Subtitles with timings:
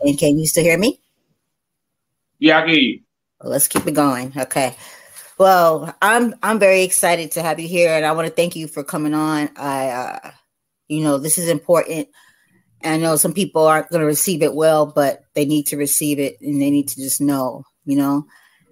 [0.00, 1.00] And can you still hear me?
[2.38, 3.00] Yeah, I can you.
[3.42, 4.32] Let's keep it going.
[4.36, 4.76] Okay.
[5.38, 8.66] Well, I'm I'm very excited to have you here, and I want to thank you
[8.66, 9.50] for coming on.
[9.56, 10.30] I, uh,
[10.88, 12.08] you know, this is important.
[12.82, 15.76] And I know some people aren't going to receive it well, but they need to
[15.76, 18.24] receive it, and they need to just know, you know.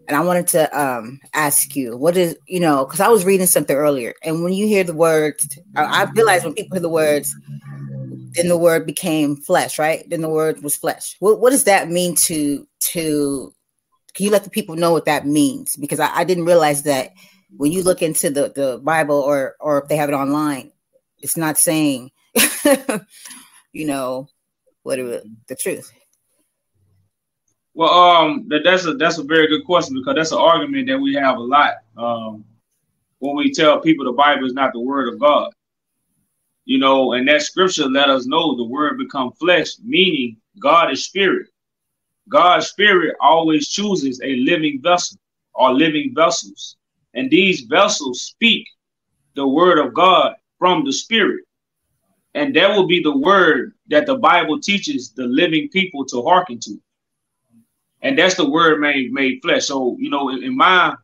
[0.08, 3.46] And I wanted to um, ask you, what is, you know, because I was reading
[3.46, 6.88] something earlier, and when you hear the words, I, I realize when people hear the
[6.88, 7.34] words,
[8.36, 10.08] then the word became flesh, right?
[10.08, 11.16] Then the word was flesh.
[11.20, 13.52] What what does that mean to to
[14.14, 15.76] can you let the people know what that means?
[15.76, 17.12] Because I, I didn't realize that
[17.56, 20.72] when you look into the, the Bible or or if they have it online,
[21.18, 22.10] it's not saying
[23.72, 24.28] you know
[24.82, 25.90] what it, the truth.
[27.74, 30.98] Well, um, that, that's a that's a very good question because that's an argument that
[30.98, 31.74] we have a lot.
[31.96, 32.44] Um,
[33.18, 35.52] when we tell people the Bible is not the word of God
[36.66, 41.04] you know, and that scripture let us know the word become flesh, meaning God is
[41.04, 41.48] spirit.
[42.28, 45.18] God's spirit always chooses a living vessel
[45.54, 46.76] or living vessels.
[47.14, 48.66] And these vessels speak
[49.36, 51.44] the word of God from the spirit.
[52.34, 56.58] And that will be the word that the Bible teaches the living people to hearken
[56.60, 56.80] to.
[58.02, 59.66] And that's the word made made flesh.
[59.66, 60.96] So, you know, in, in my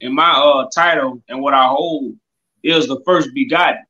[0.00, 2.16] in my uh title and what I hold
[2.64, 3.84] is the first begotten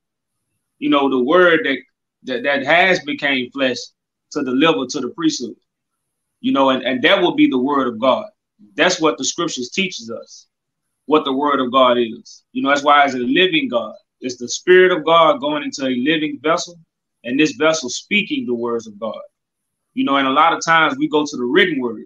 [0.78, 1.78] you know, the word that
[2.24, 3.78] that, that has became flesh
[4.32, 5.56] to deliver to the priesthood.
[6.40, 8.26] You know, and, and that will be the word of God.
[8.74, 10.46] That's what the scriptures teaches us,
[11.06, 12.44] what the word of God is.
[12.52, 13.94] You know, that's why it's a living God.
[14.20, 16.78] It's the spirit of God going into a living vessel,
[17.24, 19.20] and this vessel speaking the words of God.
[19.94, 22.04] You know, and a lot of times we go to the written word.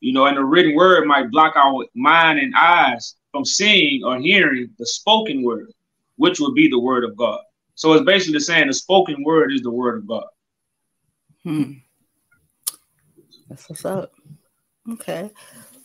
[0.00, 4.18] You know, and the written word might block our mind and eyes from seeing or
[4.18, 5.72] hearing the spoken word,
[6.16, 7.40] which would be the word of God.
[7.76, 10.26] So it's basically saying the spoken word is the word of God.
[11.44, 11.72] Hmm.
[13.48, 14.12] That's what's up.
[14.94, 15.30] Okay.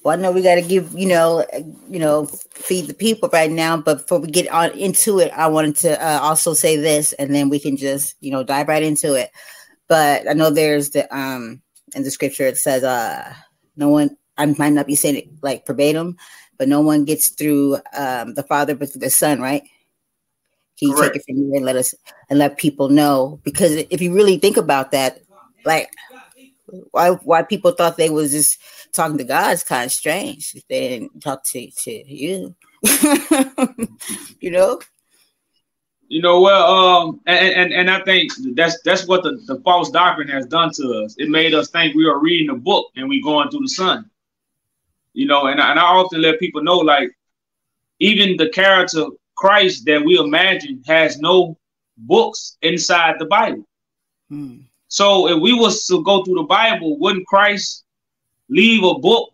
[0.04, 1.46] Well, I know we got to give, you know,
[1.90, 3.78] you know, feed the people right now.
[3.78, 7.36] But before we get on into it, I wanted to uh, also say this, and
[7.36, 9.30] then we can just, you know, dive right into it.
[9.88, 11.62] But I know there's the um
[11.94, 13.34] in the scripture it says, uh,
[13.76, 14.18] no one.
[14.38, 16.18] I might not be saying it like verbatim,
[16.58, 19.64] but no one gets through um the Father but the Son, right?
[20.82, 21.14] Can you Correct.
[21.14, 21.94] take it from here and let us
[22.32, 23.40] and let people know?
[23.44, 25.20] Because if you really think about that,
[25.64, 25.92] like
[26.90, 28.58] why why people thought they was just
[28.92, 30.54] talking to God is kind of strange.
[30.56, 32.56] If They didn't talk to, to you.
[34.40, 34.80] you know?
[36.08, 39.92] You know, well, um, and, and and I think that's that's what the, the false
[39.92, 41.16] doctrine has done to us.
[41.20, 44.10] It made us think we are reading a book and we going through the son.
[45.14, 47.12] You know, and, and I often let people know, like,
[48.00, 49.06] even the character
[49.36, 51.58] Christ that we imagine has no
[51.98, 53.68] books inside the Bible.
[54.30, 54.58] Hmm.
[54.88, 57.86] So if we was to go through the Bible, wouldn't Christ
[58.50, 59.34] leave a book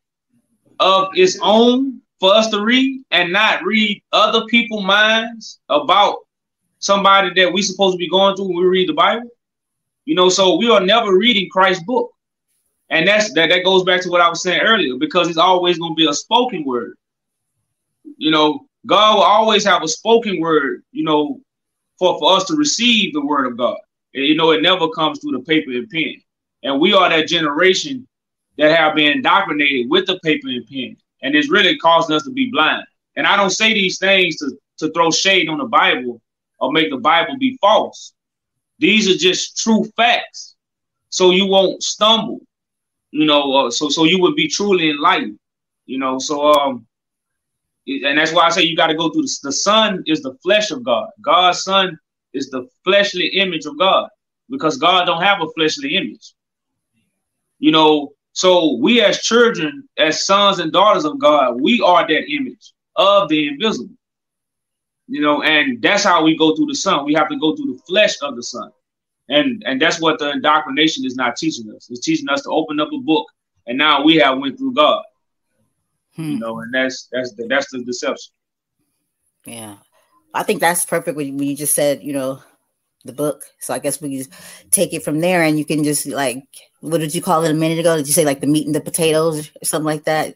[0.79, 6.19] of its own for us to read and not read other people's minds about
[6.79, 9.29] somebody that we supposed to be going through when we read the Bible?
[10.05, 12.11] You know, so we are never reading Christ's book.
[12.89, 15.77] And that's that that goes back to what I was saying earlier, because it's always
[15.77, 16.95] going to be a spoken word.
[18.17, 21.39] You know, God will always have a spoken word, you know,
[21.99, 23.77] for, for us to receive the word of God.
[24.13, 26.15] And, you know, it never comes through the paper and pen.
[26.63, 28.07] And we are that generation
[28.57, 30.97] that have been indoctrinated with the paper and pen.
[31.21, 32.85] And it's really causing us to be blind.
[33.15, 36.21] And I don't say these things to, to throw shade on the Bible
[36.59, 38.13] or make the Bible be false.
[38.79, 40.55] These are just true facts.
[41.09, 42.39] So you won't stumble,
[43.11, 45.39] you know, uh, so so you would be truly enlightened,
[45.85, 46.19] you know.
[46.19, 46.85] So um
[47.87, 50.35] and that's why I say you got to go through the, the son is the
[50.43, 51.09] flesh of God.
[51.21, 51.97] God's son
[52.33, 54.09] is the fleshly image of God
[54.49, 56.33] because God don't have a fleshly image.
[57.59, 62.29] You know, so we as children, as sons and daughters of God, we are that
[62.29, 63.95] image of the invisible.
[65.07, 67.05] You know, and that's how we go through the son.
[67.05, 68.71] We have to go through the flesh of the son.
[69.29, 71.89] And and that's what the indoctrination is not teaching us.
[71.89, 73.27] It's teaching us to open up a book,
[73.65, 75.03] and now we have went through God.
[76.17, 76.31] Hmm.
[76.31, 78.33] You know, and that's that's the that's the deception.
[79.45, 79.75] Yeah,
[80.33, 82.41] I think that's perfect when you just said, you know,
[83.05, 83.43] the book.
[83.59, 84.31] So I guess we just
[84.71, 86.43] take it from there, and you can just like,
[86.81, 87.95] what did you call it a minute ago?
[87.97, 90.33] Did you say like the meat and the potatoes or something like that?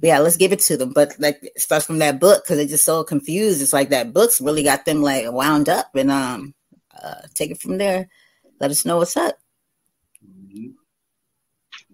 [0.00, 0.92] Yeah, let's give it to them.
[0.94, 3.62] But like, it starts from that book because they're just so confused.
[3.62, 6.54] It's like that book's really got them like wound up, and um,
[7.02, 8.08] uh, take it from there.
[8.60, 9.36] Let us know what's up.
[10.26, 10.70] Mm-hmm.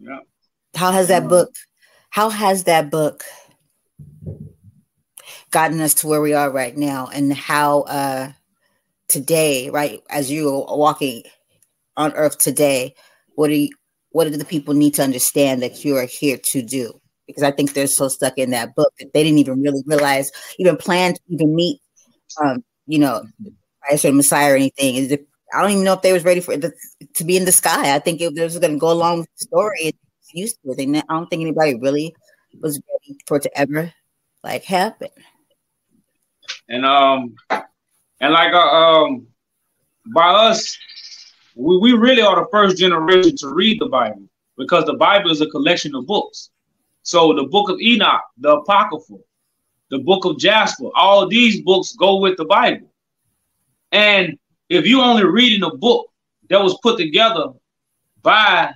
[0.07, 0.21] Yeah.
[0.75, 1.51] How has that book
[2.11, 3.25] how has that book
[5.51, 8.31] gotten us to where we are right now and how uh
[9.09, 11.23] today right as you are walking
[11.97, 12.95] on earth today
[13.35, 13.71] what do you
[14.11, 16.93] what do the people need to understand that you are here to do?
[17.27, 20.33] Because I think they're so stuck in that book that they didn't even really realize,
[20.59, 21.81] even plan to even meet,
[22.43, 23.25] um, you know,
[23.83, 25.19] Christ or Messiah or anything.
[25.55, 27.95] I don't even know if they was ready for to be in the sky.
[27.95, 29.93] I think it was going to go along with the story.
[30.33, 30.81] Used to it.
[30.81, 32.15] I don't think anybody really
[32.61, 33.93] was ready for it to ever
[34.45, 35.09] like happen.
[36.69, 37.35] And um,
[38.21, 39.27] and like uh, um,
[40.15, 40.77] by us,
[41.55, 45.41] we, we really are the first generation to read the Bible because the Bible is
[45.41, 46.51] a collection of books.
[47.03, 49.15] So the book of Enoch, the Apocrypha,
[49.91, 52.91] the book of Jasher, all these books go with the Bible.
[53.93, 54.39] And
[54.69, 56.09] if you only reading a book
[56.51, 57.53] that was put together
[58.23, 58.75] by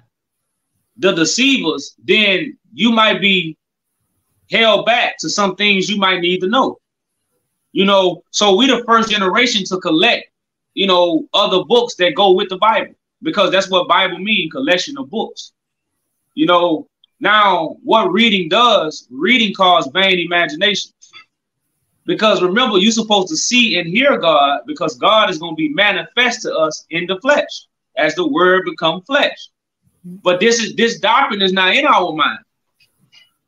[0.96, 3.56] the deceivers, then you might be
[4.50, 6.78] held back to some things you might need to know.
[7.72, 10.26] You know, so we the first generation to collect
[10.74, 14.96] you know, other books that go with the Bible because that's what Bible means, collection
[14.98, 15.52] of books.
[16.34, 16.88] You know,
[17.20, 20.92] now what reading does, reading causes vain imagination.
[22.04, 25.68] Because remember, you're supposed to see and hear God because God is going to be
[25.68, 27.66] manifest to us in the flesh
[27.96, 29.38] as the word become flesh.
[30.04, 32.40] But this is this doctrine is not in our mind.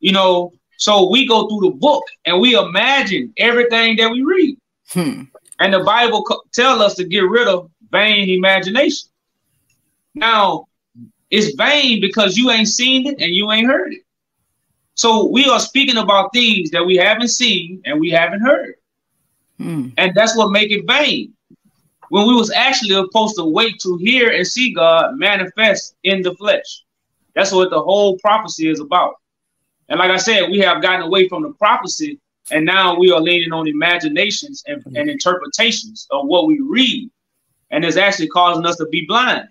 [0.01, 4.59] You know, so we go through the book and we imagine everything that we read.
[4.89, 5.23] Hmm.
[5.61, 9.09] And the Bible co- tell us to get rid of vain imagination.
[10.15, 10.67] Now,
[11.31, 14.03] it's vain because you ain't seen it and you ain't heard it.
[14.95, 18.75] So we are speaking about things that we haven't seen and we haven't heard.
[19.59, 19.89] Hmm.
[19.97, 21.33] And that's what make it vain.
[22.11, 26.35] When we was actually supposed to wait to hear and see God manifest in the
[26.35, 26.85] flesh.
[27.35, 29.17] That's what the whole prophecy is about.
[29.89, 32.21] And like I said, we have gotten away from the prophecy
[32.51, 34.97] and now we are leaning on imaginations and, mm-hmm.
[34.97, 37.11] and interpretations of what we read.
[37.71, 39.49] And it's actually causing us to be blind.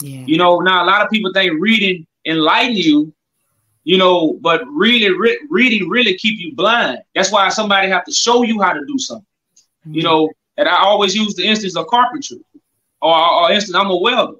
[0.00, 0.24] Yeah.
[0.26, 3.12] You know, now a lot of people think reading enlighten you,
[3.84, 7.00] you know, but really re- reading really keep you blind.
[7.14, 9.26] That's why somebody have to show you how to do something.
[9.86, 9.94] Mm-hmm.
[9.94, 12.40] You know, and I always use the instance of carpentry,
[13.00, 14.36] or, or instance I'm a welder.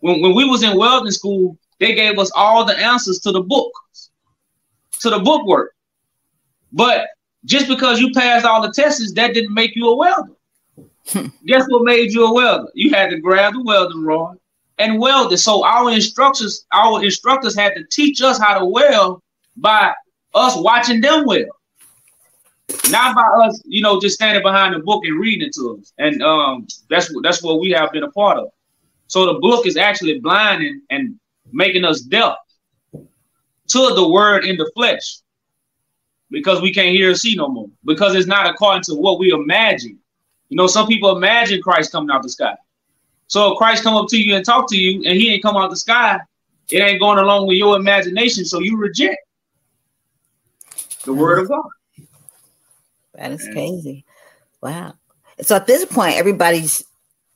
[0.00, 3.42] When, when we was in welding school, they gave us all the answers to the
[3.42, 3.70] book,
[5.00, 5.74] to the book work.
[6.72, 7.08] But
[7.44, 10.32] just because you passed all the tests, that didn't make you a welder.
[11.46, 12.70] Guess what made you a welder?
[12.74, 14.38] You had to grab the welding rod
[14.78, 15.38] and weld it.
[15.38, 19.22] So our instructors, our instructors had to teach us how to weld
[19.56, 19.92] by
[20.34, 21.48] us watching them weld.
[22.90, 25.92] Not by us, you know, just standing behind the book and reading it to us.
[25.98, 28.48] And um, that's what that's what we have been a part of.
[29.06, 31.18] So the book is actually blinding and
[31.52, 32.36] making us deaf
[32.92, 35.18] to the word in the flesh
[36.30, 39.30] because we can't hear or see no more because it's not according to what we
[39.30, 39.98] imagine.
[40.48, 42.54] You know, some people imagine Christ coming out the sky.
[43.28, 45.56] So if Christ come up to you and talk to you and he ain't come
[45.56, 46.18] out the sky,
[46.70, 48.44] it ain't going along with your imagination.
[48.44, 49.18] So you reject
[51.04, 51.68] the word of God.
[53.20, 54.06] That is crazy.
[54.62, 54.94] Wow.
[55.42, 56.82] So at this point, everybody's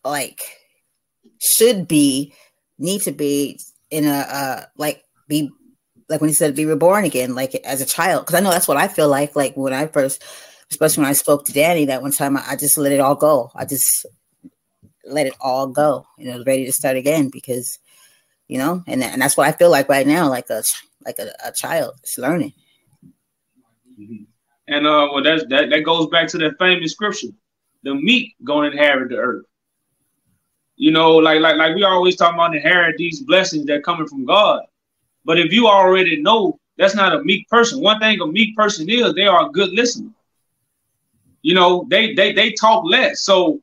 [0.02, 0.42] like
[1.40, 2.32] should be
[2.78, 3.60] need to be
[3.90, 5.50] in a uh like be
[6.08, 8.24] like when he said be reborn again, like as a child.
[8.24, 9.36] Because I know that's what I feel like.
[9.36, 10.24] Like when I first,
[10.70, 13.14] especially when I spoke to Danny that one time, I, I just let it all
[13.14, 13.50] go.
[13.54, 14.06] I just
[15.04, 17.78] let it all go, I was ready to start again because,
[18.48, 20.62] you know, and and that's what I feel like right now, like a
[21.04, 22.54] like a, a child, just learning.
[24.00, 24.24] Mm-hmm.
[24.68, 27.28] And uh, well, that's that that goes back to that famous scripture:
[27.82, 29.44] the meek going to inherit the earth.
[30.76, 34.24] You know, like like like we always talk about inherit these blessings that coming from
[34.24, 34.62] God.
[35.24, 38.88] But if you already know that's not a meek person, one thing a meek person
[38.88, 40.10] is they are a good listener.
[41.42, 43.22] You know, they they they talk less.
[43.22, 43.60] So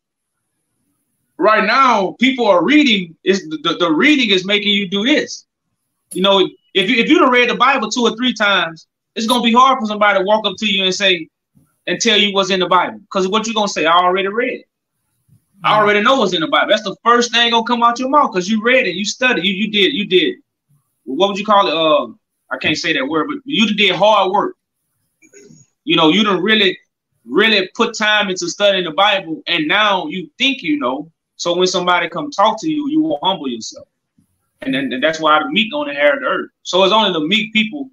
[1.38, 5.46] right now, people are reading is the, the reading is making you do this.
[6.14, 9.28] You know, if you if you don't read the Bible two or three times, it's
[9.28, 11.28] gonna be hard for somebody to walk up to you and say
[11.88, 13.00] and tell you what's in the Bible.
[13.00, 14.64] Because what you're gonna say, I already read.
[15.64, 16.70] I already know what's in the Bible.
[16.70, 19.46] That's the first thing gonna come out your mouth because you read it, you studied,
[19.46, 20.36] you you did, you did
[21.06, 21.74] what would you call it?
[21.74, 22.14] Uh,
[22.54, 24.56] I can't say that word, but you did hard work.
[25.84, 26.78] You know, you didn't really,
[27.26, 31.12] really put time into studying the Bible, and now you think you know.
[31.38, 33.88] So when somebody come talk to you, you will humble yourself,
[34.62, 36.52] and then and that's why the meek gonna inherit the earth.
[36.64, 37.90] So it's only the meek people,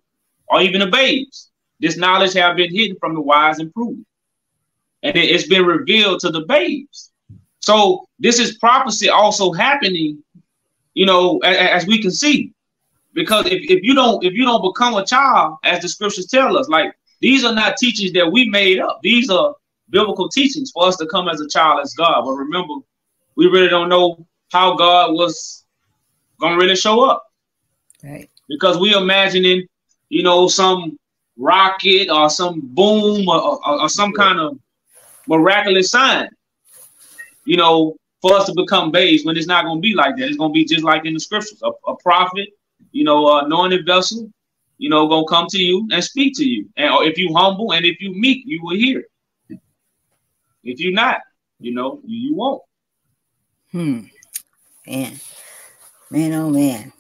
[0.51, 1.51] or even the babes.
[1.81, 4.07] This knowledge have been hidden from the wise and prudent,
[5.03, 7.11] and it's been revealed to the babes.
[7.61, 10.23] So this is prophecy also happening,
[10.95, 12.53] you know, as, as we can see.
[13.15, 16.57] Because if, if you don't if you don't become a child, as the scriptures tell
[16.57, 19.01] us, like these are not teachings that we made up.
[19.03, 19.55] These are
[19.91, 22.25] biblical teachings for us to come as a child as God.
[22.25, 22.75] But remember,
[23.37, 25.65] we really don't know how God was
[26.41, 27.25] gonna really show up.
[28.03, 28.31] Right.
[28.49, 29.67] Because we imagining,
[30.09, 30.99] you know, some
[31.37, 34.59] rocket or some boom or, or, or some kind of
[35.27, 36.29] miraculous sign,
[37.45, 40.29] you know, for us to become babes when it's not going to be like that.
[40.29, 42.49] It's going to be just like in the scriptures a, a prophet,
[42.93, 44.31] you know, anointed vessel,
[44.79, 46.69] you know, going to come to you and speak to you.
[46.77, 49.05] And if you humble and if you meek, you will hear.
[50.65, 51.21] If you not,
[51.61, 52.63] you know, you, you won't.
[53.71, 54.01] Hmm.
[54.87, 55.21] Man,
[56.11, 56.93] man, oh man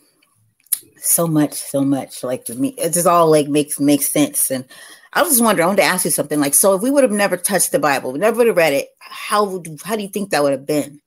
[1.08, 2.22] so much, so much.
[2.22, 4.50] Like to me, it just all like makes makes sense.
[4.50, 4.64] And
[5.12, 6.40] I was just wondering, I wanted to ask you something.
[6.40, 8.74] Like, so if we would have never touched the Bible, we never would have read
[8.74, 11.00] it, how would how do you think that would have been?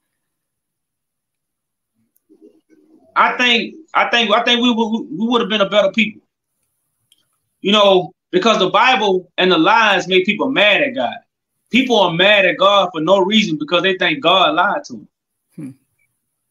[3.16, 6.22] I think I think I think we would we would have been a better people.
[7.62, 11.18] You know, because the Bible and the lies make people mad at God.
[11.70, 15.08] People are mad at God for no reason because they think God lied to them.
[15.56, 15.70] Hmm.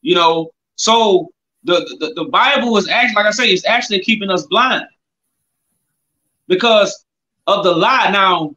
[0.02, 1.30] You know, so
[1.64, 4.87] the, the, the Bible is actually, like I say, it's actually keeping us blind
[6.49, 7.05] because
[7.47, 8.11] of the lie.
[8.11, 8.55] Now,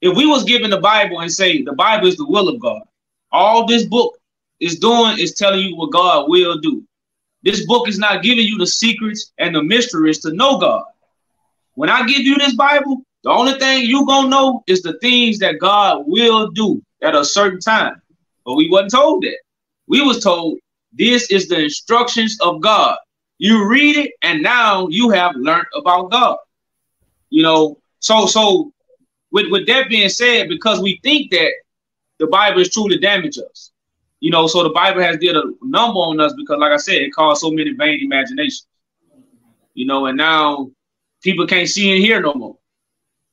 [0.00, 2.82] if we was given the Bible and say the Bible is the will of God,
[3.32, 4.18] all this book
[4.60, 6.84] is doing is telling you what God will do.
[7.42, 10.84] This book is not giving you the secrets and the mysteries to know God.
[11.74, 15.38] When I give you this Bible, the only thing you gonna know is the things
[15.38, 18.00] that God will do at a certain time.
[18.44, 19.38] But we wasn't told that.
[19.86, 20.58] We was told
[20.92, 22.96] this is the instructions of God.
[23.38, 26.38] You read it, and now you have learned about God.
[27.30, 28.72] You know, so so
[29.30, 31.52] with, with that being said, because we think that
[32.18, 33.72] the Bible is truly damage us,
[34.20, 37.02] you know, so the Bible has did a number on us because, like I said,
[37.02, 38.66] it caused so many vain imaginations.
[39.74, 40.70] You know, and now
[41.22, 42.56] people can't see and hear no more.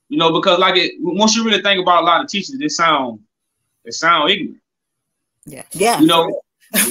[0.10, 2.67] You know, because like it once you really think about a lot of teachers, they
[2.67, 3.19] sound
[3.86, 4.62] they sound ignorant.
[5.45, 5.63] Yeah.
[5.72, 6.00] Yeah.
[6.00, 6.41] You know,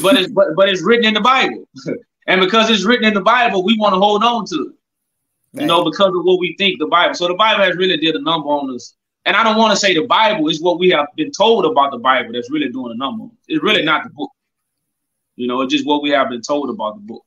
[0.03, 1.69] but it's but, but it's written in the Bible.
[2.27, 4.73] and because it's written in the Bible, we want to hold on to it.
[5.55, 5.63] Right.
[5.63, 7.15] You know, because of what we think the Bible.
[7.15, 8.95] So the Bible has really did a number on us.
[9.25, 11.93] And I don't want to say the Bible is what we have been told about
[11.93, 13.27] the Bible that's really doing a number.
[13.47, 14.31] It's really not the book.
[15.37, 17.25] You know, it's just what we have been told about the book.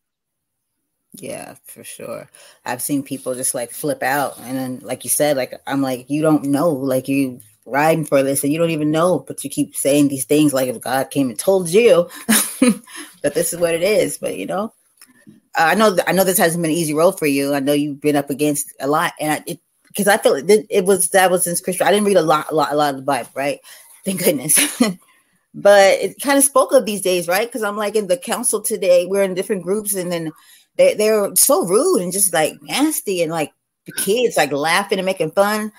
[1.13, 2.29] Yeah, for sure.
[2.65, 4.37] I've seen people just like flip out.
[4.39, 6.69] And then, like you said, like, I'm like, you don't know.
[6.69, 10.25] Like, you riding for this and you don't even know, but you keep saying these
[10.25, 12.09] things like if God came and told you
[13.21, 14.17] that this is what it is.
[14.17, 14.73] But you know,
[15.55, 17.53] I know I know this hasn't been an easy road for you.
[17.53, 20.65] I know you've been up against a lot, and I, it because I feel it,
[20.69, 21.85] it was that was in scripture.
[21.85, 23.59] I didn't read a lot, a lot, a lot of the Bible, right?
[24.03, 24.59] Thank goodness.
[25.53, 27.47] but it kind of spoke of these days, right?
[27.47, 30.31] Because I'm like in the council today, we're in different groups, and then
[30.77, 33.51] they they're so rude and just like nasty and like
[33.85, 35.71] the kids like laughing and making fun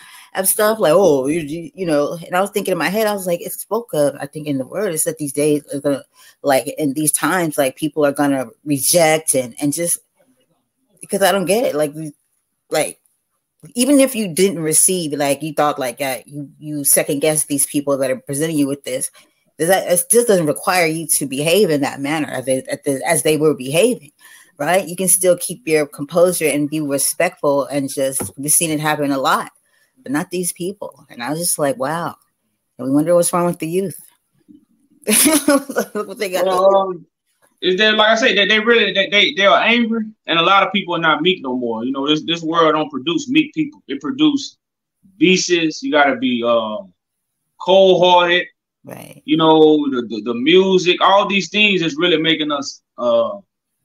[0.42, 3.12] of stuff like oh you, you know and i was thinking in my head i
[3.12, 5.80] was like it spoke of i think in the word is that these days are
[5.80, 6.02] gonna
[6.42, 9.98] like in these times like people are gonna reject and and just
[11.00, 11.92] because i don't get it like
[12.70, 12.98] like
[13.74, 17.66] even if you didn't receive like you thought like uh, you you second guess these
[17.66, 19.10] people that are presenting you with this
[19.58, 22.62] does that it still doesn't require you to behave in that manner as they,
[23.06, 24.12] as they were behaving
[24.58, 24.88] right?
[24.88, 29.12] You can still keep your composure and be respectful and just we've seen it happen
[29.12, 29.52] a lot
[30.06, 31.04] but not these people.
[31.10, 32.14] And I was just like, wow.
[32.78, 34.00] And we wonder what's wrong with the youth.
[35.04, 36.46] what they got.
[36.46, 37.04] Um,
[37.60, 40.42] is that like I say that they really they, they they are angry, and a
[40.42, 41.84] lot of people are not meek no more.
[41.84, 43.82] You know, this this world don't produce meek people.
[43.88, 44.58] It produce
[45.16, 45.82] beasts.
[45.82, 46.92] You got to be um,
[47.60, 48.46] cold hearted.
[48.84, 49.22] Right.
[49.24, 53.38] You know, the, the, the music, all these things is really making us uh,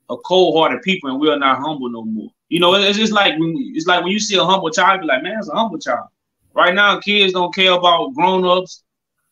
[0.08, 2.30] a cold hearted people, and we are not humble no more.
[2.52, 5.06] You know, it's just like when it's like when you see a humble child, be
[5.06, 6.08] like, man, it's a humble child.
[6.54, 8.82] Right now, kids don't care about grown ups,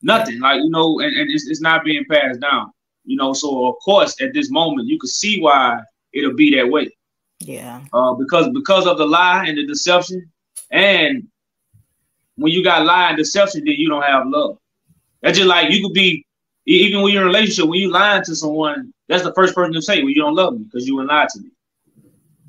[0.03, 0.41] nothing.
[0.41, 2.73] Like you know, and, and it's, it's not being passed down.
[3.05, 5.81] You know, so of course, at this moment, you can see why
[6.13, 6.91] it'll be that way.
[7.41, 7.81] Yeah.
[7.93, 10.31] Uh, because because of the lie and the deception,
[10.71, 11.27] and
[12.37, 14.59] when you got lie and deception, then you don't have love.
[15.23, 16.25] That's just like you could be
[16.67, 19.73] even when you're in a relationship, when you lying to someone, that's the first person
[19.73, 21.51] to say, "Well, you don't love me because you were lied to me."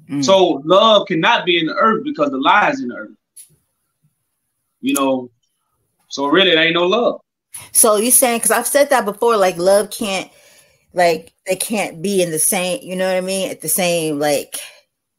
[0.10, 0.26] Mm.
[0.26, 3.12] So love cannot be in the earth because the lie is in the earth.
[4.82, 5.32] You know,
[6.10, 7.22] so really, it ain't no love.
[7.72, 10.30] So you saying because I've said that before, like love can't,
[10.94, 12.80] like they can't be in the same.
[12.82, 13.52] You know what I mean?
[13.52, 14.58] At the same, like,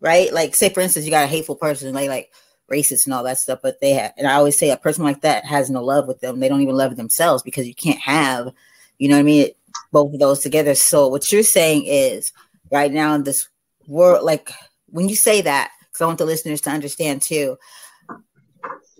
[0.00, 0.32] right?
[0.32, 2.32] Like, say for instance, you got a hateful person, like like
[2.70, 5.20] racist and all that stuff, but they have, and I always say a person like
[5.20, 6.40] that has no love with them.
[6.40, 8.52] They don't even love themselves because you can't have,
[8.98, 9.48] you know what I mean?
[9.92, 10.74] Both of those together.
[10.74, 12.32] So what you're saying is,
[12.70, 13.48] right now in this
[13.86, 14.50] world, like
[14.86, 17.58] when you say that, because I want the listeners to understand too,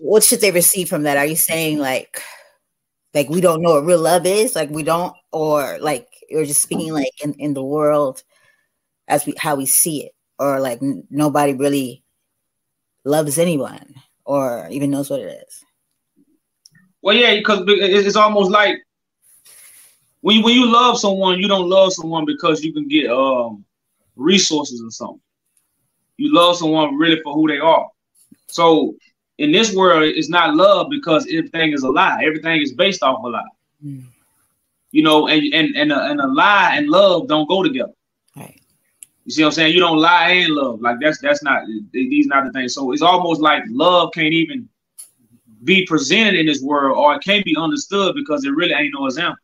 [0.03, 1.15] what should they receive from that?
[1.15, 2.21] Are you saying like,
[3.13, 6.61] like we don't know what real love is, like we don't, or like you're just
[6.61, 8.21] speaking like in, in the world,
[9.07, 12.03] as we how we see it, or like n- nobody really
[13.05, 13.95] loves anyone
[14.25, 15.63] or even knows what it is.
[17.01, 18.79] Well, yeah, because it's almost like
[20.19, 23.63] when you, when you love someone, you don't love someone because you can get um
[24.17, 25.21] resources or something.
[26.17, 27.89] You love someone really for who they are.
[28.47, 28.97] So
[29.37, 32.23] in this world, it's not love because everything is a lie.
[32.23, 33.43] Everything is based off a lie.
[33.83, 34.03] Mm.
[34.91, 37.93] You know, and and and a, and a lie and love don't go together.
[38.35, 38.59] Right.
[39.25, 39.73] You see what I'm saying?
[39.73, 40.81] You don't lie and love.
[40.81, 42.73] Like that's that's not these not the things.
[42.73, 44.69] So it's almost like love can't even
[45.63, 49.05] be presented in this world, or it can't be understood because there really ain't no
[49.07, 49.39] examples.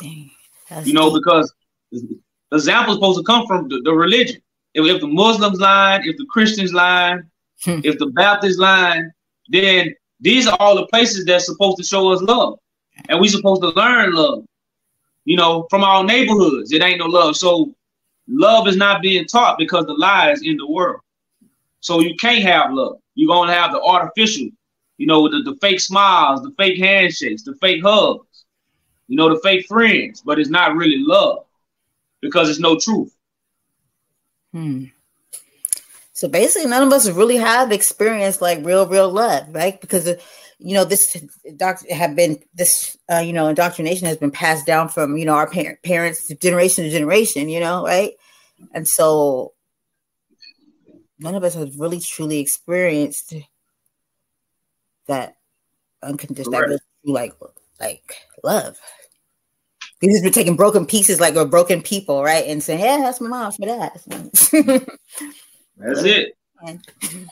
[0.00, 0.30] Dang,
[0.84, 1.22] you know, deep.
[1.22, 1.52] because
[1.92, 2.18] the
[2.50, 4.40] examples supposed to come from the, the religion.
[4.74, 7.31] If, if, the Muslims line, if the Christians hmm.
[7.84, 9.12] if the Baptist line,
[9.48, 12.58] then these are all the places that's supposed to show us love,
[13.08, 14.44] and we're supposed to learn love.
[15.24, 17.36] You know, from our neighborhoods, it ain't no love.
[17.36, 17.74] So
[18.28, 21.00] love is not being taught because the lie is in the world.
[21.80, 22.98] So you can't have love.
[23.14, 24.48] You're gonna have the artificial,
[24.98, 28.44] you know, the, the fake smiles, the fake handshakes, the fake hugs,
[29.08, 31.44] you know, the fake friends, but it's not really love
[32.20, 33.14] because it's no truth.
[34.52, 34.84] Hmm.
[36.22, 39.80] So basically, none of us really have experienced like real, real love, right?
[39.80, 40.14] Because uh,
[40.60, 41.20] you know this
[41.56, 45.34] doctor have been this uh, you know indoctrination has been passed down from you know
[45.34, 48.12] our parent parents generation to generation, you know, right?
[48.72, 49.54] And so
[51.18, 53.34] none of us has really truly experienced
[55.08, 55.38] that
[56.04, 56.78] unconditional right.
[57.04, 57.32] like
[57.80, 58.14] like
[58.44, 58.78] love.
[60.00, 62.46] He's just been taking broken pieces like we're broken people, right?
[62.46, 64.88] And saying, Yeah, that's my mom for that.
[65.76, 66.36] that's it.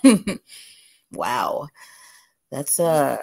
[1.13, 1.69] wow.
[2.51, 3.19] That's uh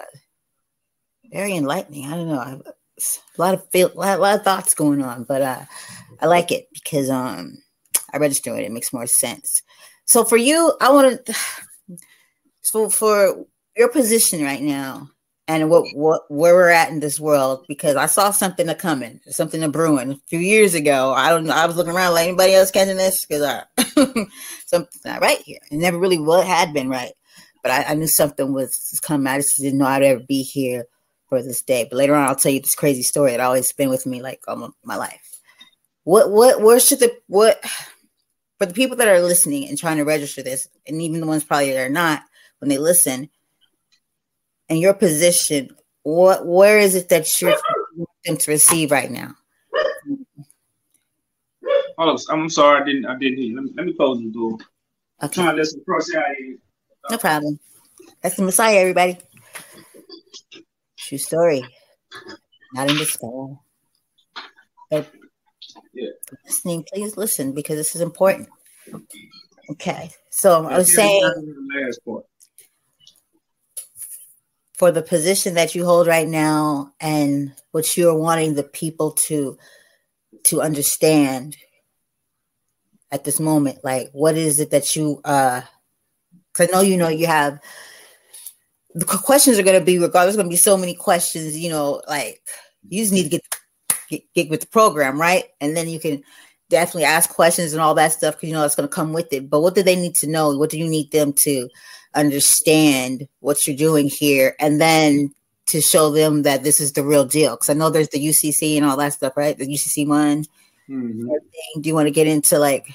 [1.30, 2.06] very enlightening.
[2.06, 2.38] I don't know.
[2.38, 5.42] I have a lot of feel, a lot, a lot of thoughts going on, but
[5.42, 5.60] uh,
[6.20, 7.58] I like it because um,
[8.12, 8.64] I register it.
[8.64, 9.62] It makes more sense.
[10.04, 11.34] So for you, I want to.
[12.60, 13.46] So for
[13.78, 15.08] your position right now,
[15.48, 19.18] and what what where we're at in this world, because I saw something a coming,
[19.30, 21.14] something a brewing a few years ago.
[21.14, 21.54] I don't know.
[21.54, 23.64] I was looking around like anybody else catching this because I
[24.66, 25.58] something not right here.
[25.70, 27.12] It never really what had been right,
[27.62, 29.26] but I, I knew something was coming.
[29.26, 30.84] I just didn't know I'd ever be here
[31.30, 31.86] for this day.
[31.88, 34.42] But later on, I'll tell you this crazy story that always been with me like
[34.46, 35.40] all my life.
[36.04, 37.58] What what where should the what
[38.58, 41.42] for the people that are listening and trying to register this, and even the ones
[41.42, 42.22] probably that are not
[42.58, 43.30] when they listen,
[44.68, 45.70] in your position,
[46.02, 47.56] what where is it that you're
[48.24, 49.34] them to receive right now?
[51.96, 53.54] Hold I'm sorry, I didn't I didn't hear.
[53.54, 54.58] Let me, let me close the door.
[55.22, 55.42] Okay.
[55.42, 56.08] Trying to listen across
[57.10, 57.58] No problem.
[58.22, 59.18] That's the Messiah, everybody.
[60.96, 61.64] True story.
[62.74, 63.64] Not in the skull.
[64.90, 65.10] But
[65.92, 66.10] yeah.
[66.44, 68.48] listening, please listen because this is important.
[69.70, 70.10] Okay.
[70.30, 71.22] So I was saying
[74.78, 79.58] for the position that you hold right now and what you're wanting the people to
[80.44, 81.56] to understand
[83.10, 85.60] at this moment like what is it that you uh
[86.52, 87.58] because i know you know you have
[88.94, 92.00] the questions are going to be regardless going to be so many questions you know
[92.08, 92.40] like
[92.88, 93.42] you just need to get,
[94.08, 95.44] get, get with the program right?
[95.60, 96.22] And then you can
[96.70, 99.32] definitely ask questions and all that stuff because you know it's going to come with
[99.32, 99.48] it.
[99.48, 100.56] But what do they need to know?
[100.56, 101.68] What do you need them to
[102.18, 105.32] understand what you're doing here and then
[105.66, 107.54] to show them that this is the real deal.
[107.54, 109.56] Because i know there's the ucc and all that stuff right?
[109.56, 110.44] The ucc one.
[110.88, 111.80] Mm-hmm.
[111.80, 112.88] do you want to get into like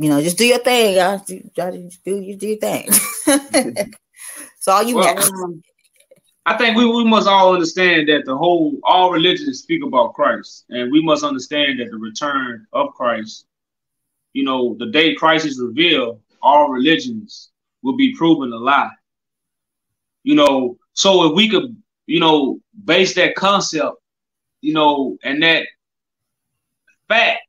[0.00, 1.22] you know just do your thing y'all.
[1.24, 1.70] Do, y'all
[2.04, 2.88] do, you do your thing.
[4.60, 5.62] So all you well, um,
[6.44, 10.66] I think we, we must all understand that the whole all religions speak about Christ,
[10.68, 13.46] and we must understand that the return of Christ,
[14.34, 17.49] you know, the day Christ is revealed, all religions
[17.82, 18.90] will be proven a lie.
[20.22, 23.96] You know, so if we could, you know, base that concept,
[24.60, 25.66] you know, and that
[27.08, 27.40] fact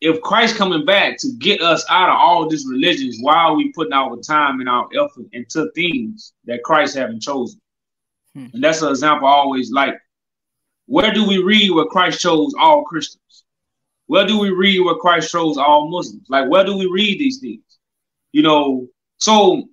[0.00, 3.72] if Christ coming back to get us out of all these religions, why are we
[3.72, 7.60] putting our time and our effort into things that Christ haven't chosen?
[8.34, 8.46] Hmm.
[8.54, 9.94] And that's an example I always like.
[10.86, 13.44] Where do we read where Christ chose all Christians?
[14.06, 16.26] Where do we read where Christ chose all Muslims?
[16.28, 17.62] Like, where do we read these things?
[18.32, 18.88] You know,
[19.20, 19.68] so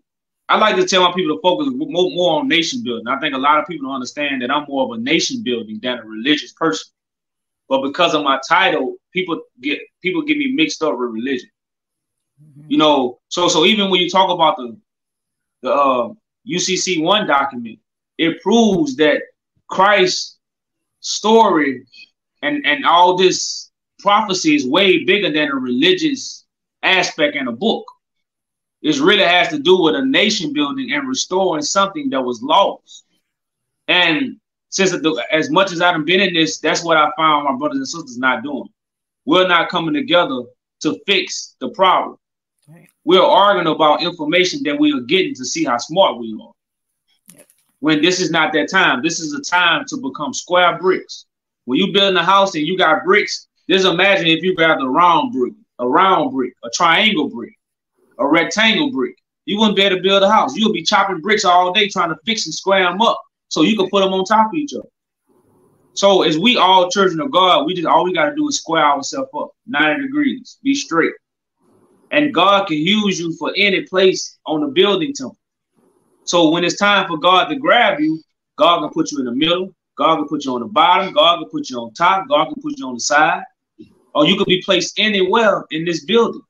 [0.49, 3.07] I like to tell my people to focus more, more on nation building.
[3.07, 5.79] I think a lot of people don't understand that I'm more of a nation building
[5.81, 6.91] than a religious person.
[7.67, 11.49] But because of my title, people get people get me mixed up with religion.
[12.41, 12.71] Mm-hmm.
[12.71, 14.77] You know, so so even when you talk about the
[15.63, 16.13] the uh,
[16.49, 17.79] UCC one document,
[18.17, 19.21] it proves that
[19.67, 20.37] Christ's
[21.01, 21.85] story
[22.41, 26.45] and and all this prophecy is way bigger than a religious
[26.83, 27.85] aspect in a book.
[28.81, 33.05] It really has to do with a nation building and restoring something that was lost.
[33.87, 34.37] And
[34.69, 34.93] since
[35.31, 38.17] as much as I've been in this, that's what I found my brothers and sisters
[38.17, 38.69] not doing.
[39.25, 40.43] We're not coming together
[40.81, 42.17] to fix the problem.
[42.67, 42.87] Right.
[43.03, 46.51] We're arguing about information that we are getting to see how smart we are.
[47.33, 47.47] Yep.
[47.79, 51.25] When this is not that time, this is a time to become square bricks.
[51.65, 54.87] When you building a house and you got bricks, just imagine if you got a
[54.87, 57.56] round brick, a round brick, a triangle brick,
[58.19, 59.15] a rectangle brick.
[59.45, 60.55] You wouldn't be able to build a house.
[60.55, 63.77] You'll be chopping bricks all day trying to fix and square them up so you
[63.77, 64.89] can put them on top of each other.
[65.93, 68.57] So as we all children of God, we just all we got to do is
[68.57, 71.13] square ourselves up 90 degrees, be straight.
[72.11, 75.37] And God can use you for any place on the building temple.
[76.25, 78.21] So when it's time for God to grab you,
[78.57, 81.39] God can put you in the middle, God can put you on the bottom, God
[81.39, 83.43] can put you on top, God can put you on the side,
[84.13, 86.41] or you could be placed anywhere in this building,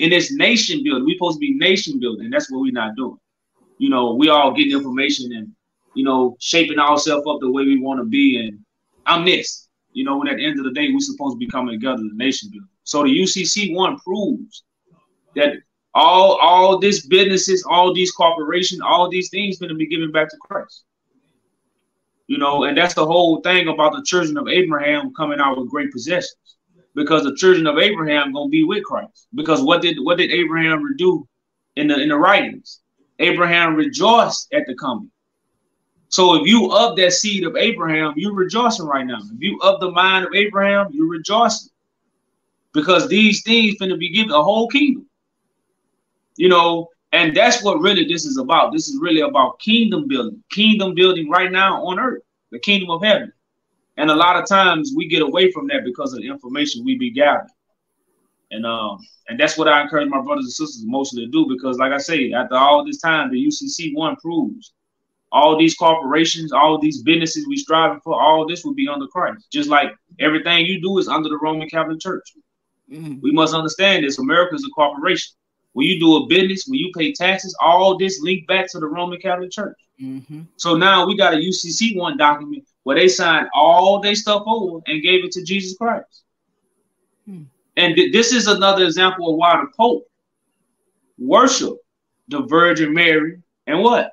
[0.00, 1.04] in this nation building.
[1.04, 2.30] We're supposed to be nation building.
[2.30, 3.18] That's what we're not doing.
[3.78, 5.52] You know, we all getting information and
[5.94, 8.38] you know, shaping ourselves up the way we want to be.
[8.38, 8.60] And
[9.06, 9.68] I'm this.
[9.92, 11.98] You know, when at the end of the day, we're supposed to be coming together,
[11.98, 12.68] the nation building.
[12.84, 14.64] So the UCC one proves
[15.34, 15.56] that
[15.94, 20.28] all all these businesses, all these corporations, all these things going to be given back
[20.30, 20.84] to Christ.
[22.28, 25.68] You know, and that's the whole thing about the children of Abraham coming out with
[25.68, 26.36] great possessions.
[26.94, 29.28] Because the children of Abraham gonna be with Christ.
[29.34, 31.26] Because what did what did Abraham do
[31.76, 32.80] in the in the writings?
[33.18, 35.10] Abraham rejoiced at the coming.
[36.08, 39.18] So if you of that seed of Abraham, you're rejoicing right now.
[39.18, 41.70] If you of the mind of Abraham, you're rejoicing.
[42.72, 45.06] Because these things to be given a whole kingdom.
[46.36, 48.72] You know, and that's what really this is about.
[48.72, 53.02] This is really about kingdom building, kingdom building right now on earth, the kingdom of
[53.02, 53.32] heaven.
[54.00, 56.96] And a lot of times we get away from that because of the information we
[56.96, 57.50] be gathering.
[58.50, 61.76] And um, and that's what I encourage my brothers and sisters mostly to do because,
[61.76, 64.72] like I say, after all this time, the UCC one proves
[65.30, 69.46] all these corporations, all these businesses we striving for, all this will be under Christ.
[69.52, 72.32] Just like everything you do is under the Roman Catholic Church.
[72.90, 73.20] Mm-hmm.
[73.20, 74.18] We must understand this.
[74.18, 75.36] America is a corporation.
[75.74, 78.86] When you do a business, when you pay taxes, all this link back to the
[78.86, 79.76] Roman Catholic Church.
[80.02, 80.40] Mm-hmm.
[80.56, 84.80] So now we got a UCC one document where they signed all their stuff over
[84.86, 86.24] and gave it to Jesus Christ.
[87.26, 87.42] Hmm.
[87.76, 90.06] And th- this is another example of why the Pope
[91.18, 91.74] worship
[92.28, 94.12] the Virgin Mary and what?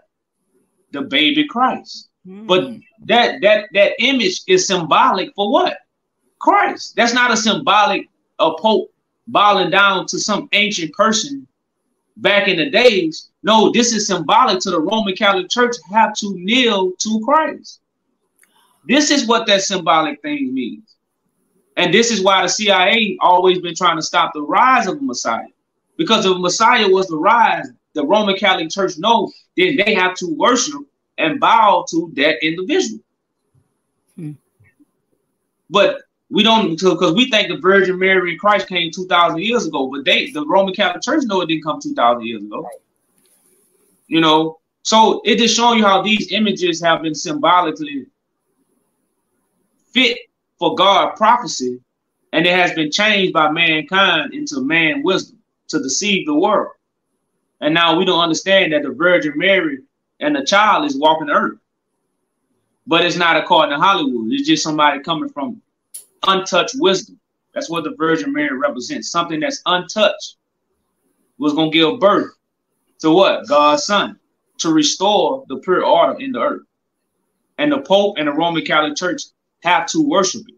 [0.91, 2.09] the baby Christ.
[2.27, 2.47] Mm.
[2.47, 2.71] But
[3.05, 5.77] that that that image is symbolic for what?
[6.39, 6.95] Christ.
[6.95, 8.91] That's not a symbolic a pope
[9.27, 11.47] bowing down to some ancient person
[12.17, 13.29] back in the days.
[13.43, 17.81] No, this is symbolic to the Roman Catholic Church have to kneel to Christ.
[18.87, 20.95] This is what that symbolic thing means.
[21.75, 25.05] And this is why the CIA always been trying to stop the rise of the
[25.05, 25.45] Messiah.
[25.97, 30.27] Because if Messiah was the rise, the Roman Catholic Church know, then they have to
[30.27, 30.81] worship
[31.17, 33.01] and bow to that individual.
[34.15, 34.31] Hmm.
[35.69, 39.65] But we don't because we think the Virgin Mary and Christ came two thousand years
[39.65, 42.67] ago, but they the Roman Catholic Church know it didn't come two thousand years ago.
[44.07, 48.07] You know, so it just showing you how these images have been symbolically
[49.93, 50.17] fit
[50.59, 51.79] for God prophecy,
[52.33, 56.73] and it has been changed by mankind into man wisdom to deceive the world.
[57.61, 59.79] And now we don't understand that the Virgin Mary
[60.19, 61.59] and the child is walking the earth.
[62.85, 64.31] But it's not according to Hollywood.
[64.31, 65.61] It's just somebody coming from
[66.27, 67.19] untouched wisdom.
[67.53, 69.11] That's what the Virgin Mary represents.
[69.11, 70.37] Something that's untouched
[71.37, 72.31] was going to give birth
[72.99, 73.47] to what?
[73.47, 74.19] God's son
[74.59, 76.63] to restore the pure order in the earth.
[77.57, 79.23] And the Pope and the Roman Catholic Church
[79.63, 80.55] have to worship it.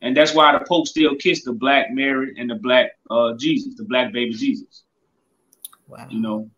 [0.00, 3.76] And that's why the Pope still kissed the black Mary and the black uh, Jesus,
[3.76, 4.82] the black baby Jesus.
[5.86, 6.06] Wow.
[6.10, 6.50] You know.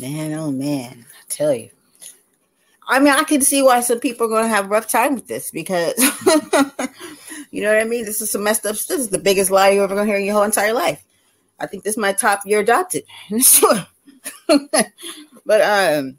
[0.00, 1.70] Man, oh man, I tell you.
[2.86, 5.14] I mean, I can see why some people are going to have a rough time
[5.14, 5.92] with this because,
[7.50, 8.06] you know what I mean?
[8.06, 8.96] This is some messed up stuff.
[8.96, 11.04] This is the biggest lie you're ever going to hear in your whole entire life.
[11.60, 13.02] I think this might top your adopted.
[14.48, 16.18] but, um,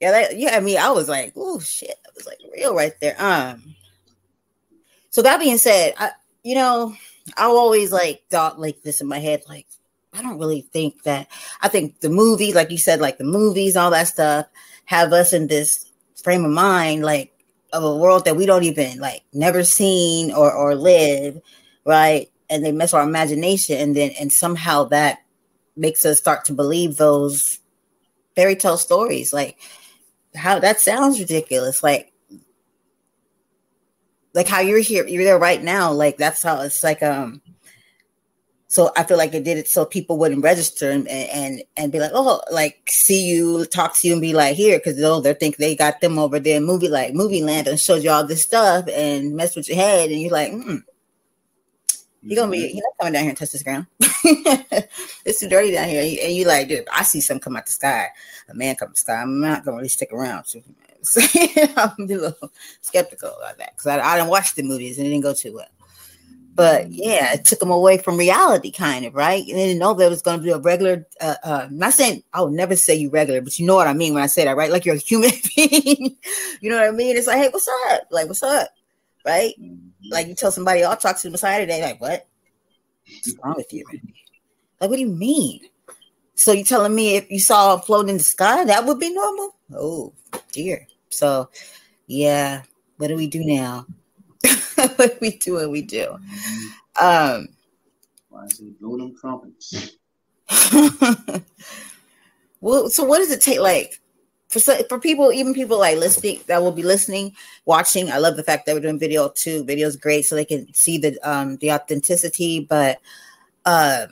[0.00, 2.94] yeah, that, yeah, I mean, I was like, oh shit, I was like real right
[3.00, 3.16] there.
[3.18, 3.74] Um,
[5.10, 6.10] so that being said, I,
[6.42, 6.94] you know,
[7.36, 9.66] I always like thought like this in my head, like,
[10.12, 11.28] I don't really think that.
[11.60, 14.46] I think the movies, like you said, like the movies, all that stuff,
[14.86, 15.90] have us in this
[16.22, 17.32] frame of mind, like
[17.72, 21.40] of a world that we don't even like never seen or or live,
[21.84, 22.30] right?
[22.48, 25.18] And they mess our imagination, and then and somehow that
[25.76, 27.60] makes us start to believe those
[28.34, 29.32] fairy tale stories.
[29.32, 29.58] Like
[30.34, 31.82] how that sounds ridiculous.
[31.82, 32.12] Like
[34.34, 35.92] like how you're here, you're there right now.
[35.92, 37.40] Like that's how it's like um
[38.70, 41.98] so I feel like it did it so people wouldn't register and and and be
[42.00, 45.32] like, oh, like see you, talk to you, and be like, here, because they'll they
[45.32, 48.42] think they got them over there, movie like movie land, and showed you all this
[48.42, 50.82] stuff and mess with your head, and you're like, mm,
[52.28, 53.86] you're gonna be, you're not coming down here and touch this ground.
[54.00, 57.72] it's too dirty down here, and you like, dude, I see something come out the
[57.72, 58.08] sky,
[58.48, 59.22] a man come out the sky.
[59.22, 60.44] I'm not gonna really stick around.
[61.00, 61.20] So,
[61.76, 65.10] I'm a little skeptical about that because I, I didn't watch the movies and it
[65.10, 65.68] didn't go too well.
[66.56, 69.46] But yeah, it took them away from reality, kind of, right?
[69.46, 71.06] And they didn't know there was going to be a regular.
[71.20, 73.92] Uh, uh, not saying I would never say you regular, but you know what I
[73.92, 74.72] mean when I say that, right?
[74.72, 76.16] Like you're a human being.
[76.60, 77.16] you know what I mean?
[77.16, 78.08] It's like, hey, what's up?
[78.10, 78.70] Like, what's up?
[79.24, 79.54] Right?
[79.60, 80.10] Mm-hmm.
[80.10, 81.82] Like you tell somebody, I'll talk to the Messiah today.
[81.82, 82.26] Like, what?
[83.06, 83.84] What's wrong with you?
[84.80, 85.60] Like, what do you mean?
[86.34, 89.12] So you telling me if you saw a float in the sky, that would be
[89.12, 89.56] normal?
[89.74, 90.12] Oh
[90.52, 90.86] dear.
[91.10, 91.50] So
[92.06, 92.62] yeah,
[92.96, 93.86] what do we do now?
[94.96, 96.16] what we do what we do.
[97.00, 97.48] Um,
[98.28, 99.96] Why is it blow them trumpets?
[102.60, 103.60] well, so what does it take?
[103.60, 104.00] Like
[104.48, 108.10] for for people, even people like listening that will be listening, watching.
[108.10, 109.62] I love the fact that we're doing video too.
[109.64, 112.60] Video is great, so they can see the um the authenticity.
[112.60, 112.98] But
[113.66, 114.06] uh,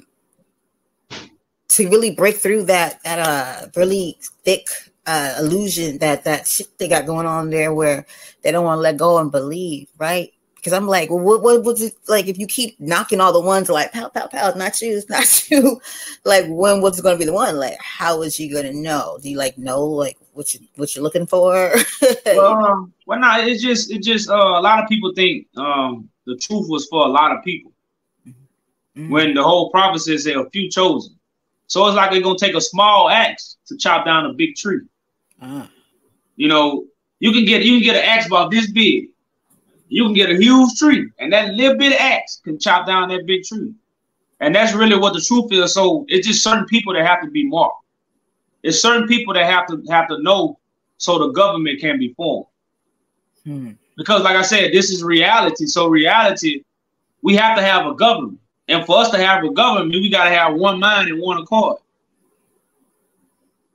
[1.68, 4.68] to really break through that that uh really thick
[5.07, 8.05] uh illusion that that shit they got going on there, where
[8.42, 10.33] they don't want to let go and believe, right?
[10.66, 13.40] because I'm like, well, what, what was it like if you keep knocking all the
[13.40, 15.81] ones like pow, pow, pow, not you, it's not you.
[16.25, 17.57] like when was it gonna be the one?
[17.57, 19.16] Like, how is you gonna know?
[19.22, 21.75] Do you like know like what you what you're looking for?
[22.27, 26.09] well, um, well, no, it's just it just uh, a lot of people think um
[26.27, 27.72] the truth was for a lot of people.
[28.27, 29.11] Mm-hmm.
[29.11, 31.14] When the whole prophecy said a few chosen.
[31.66, 34.81] So it's like they're gonna take a small axe to chop down a big tree.
[35.42, 35.66] Uh-huh.
[36.37, 36.87] You know,
[37.18, 39.09] you can get you can get an axe about this big
[39.88, 43.09] you can get a huge tree, and that little bit of axe can chop down
[43.09, 43.72] that big tree.
[44.40, 45.72] And that's really what the truth is.
[45.72, 47.77] So it's just certain people that have to be marked.
[48.66, 50.59] It's certain people that have to have to know
[50.98, 52.46] so the government can be formed.
[53.44, 53.72] Hmm.
[53.96, 55.66] Because, like I said, this is reality.
[55.66, 56.64] So reality,
[57.22, 58.40] we have to have a government.
[58.68, 61.38] And for us to have a government, we got to have one mind and one
[61.38, 61.79] accord.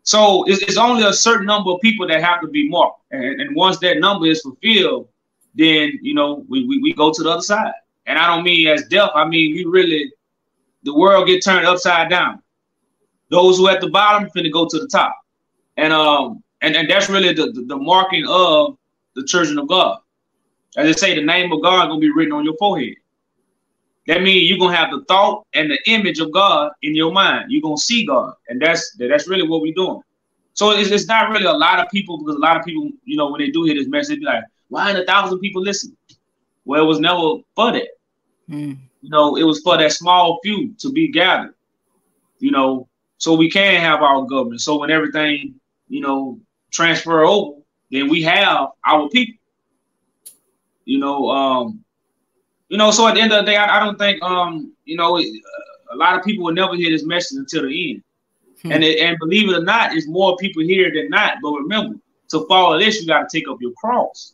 [0.03, 2.99] So it's, it's, only a certain number of people that have to be marked.
[3.11, 5.07] And, and once that number is fulfilled,
[5.55, 7.73] then you know we, we, we go to the other side.
[8.07, 10.11] And I don't mean as death, I mean we really
[10.83, 12.40] the world get turned upside down.
[13.31, 15.15] Those who at the bottom finna go to the top.
[15.77, 18.77] And um and, and that's really the, the, the marking of
[19.15, 19.97] the children of God.
[20.77, 22.95] As I say, the name of God gonna be written on your forehead.
[24.07, 27.51] That means you're gonna have the thought and the image of God in your mind.
[27.51, 30.01] You're gonna see God, and that's that's really what we're doing.
[30.53, 33.15] So it's, it's not really a lot of people because a lot of people, you
[33.15, 35.61] know, when they do hear this message, they be like, why ain't a thousand people
[35.61, 35.95] listening?
[36.65, 37.87] Well, it was never for that.
[38.49, 38.77] Mm.
[39.01, 41.55] You know, it was for that small few to be gathered.
[42.39, 42.87] You know,
[43.21, 44.61] so we can have our government.
[44.61, 45.53] So when everything,
[45.89, 46.39] you know,
[46.71, 47.59] transfer over,
[47.91, 49.37] then we have our people.
[50.85, 51.83] You know, um,
[52.69, 52.89] you know.
[52.89, 55.95] So at the end of the day, I, I don't think, um, you know, a
[55.95, 58.03] lot of people will never hear this message until the end.
[58.63, 58.71] Hmm.
[58.71, 61.37] And it, and believe it or not, it's more people here than not.
[61.43, 64.33] But remember, to follow this, you got to take up your cross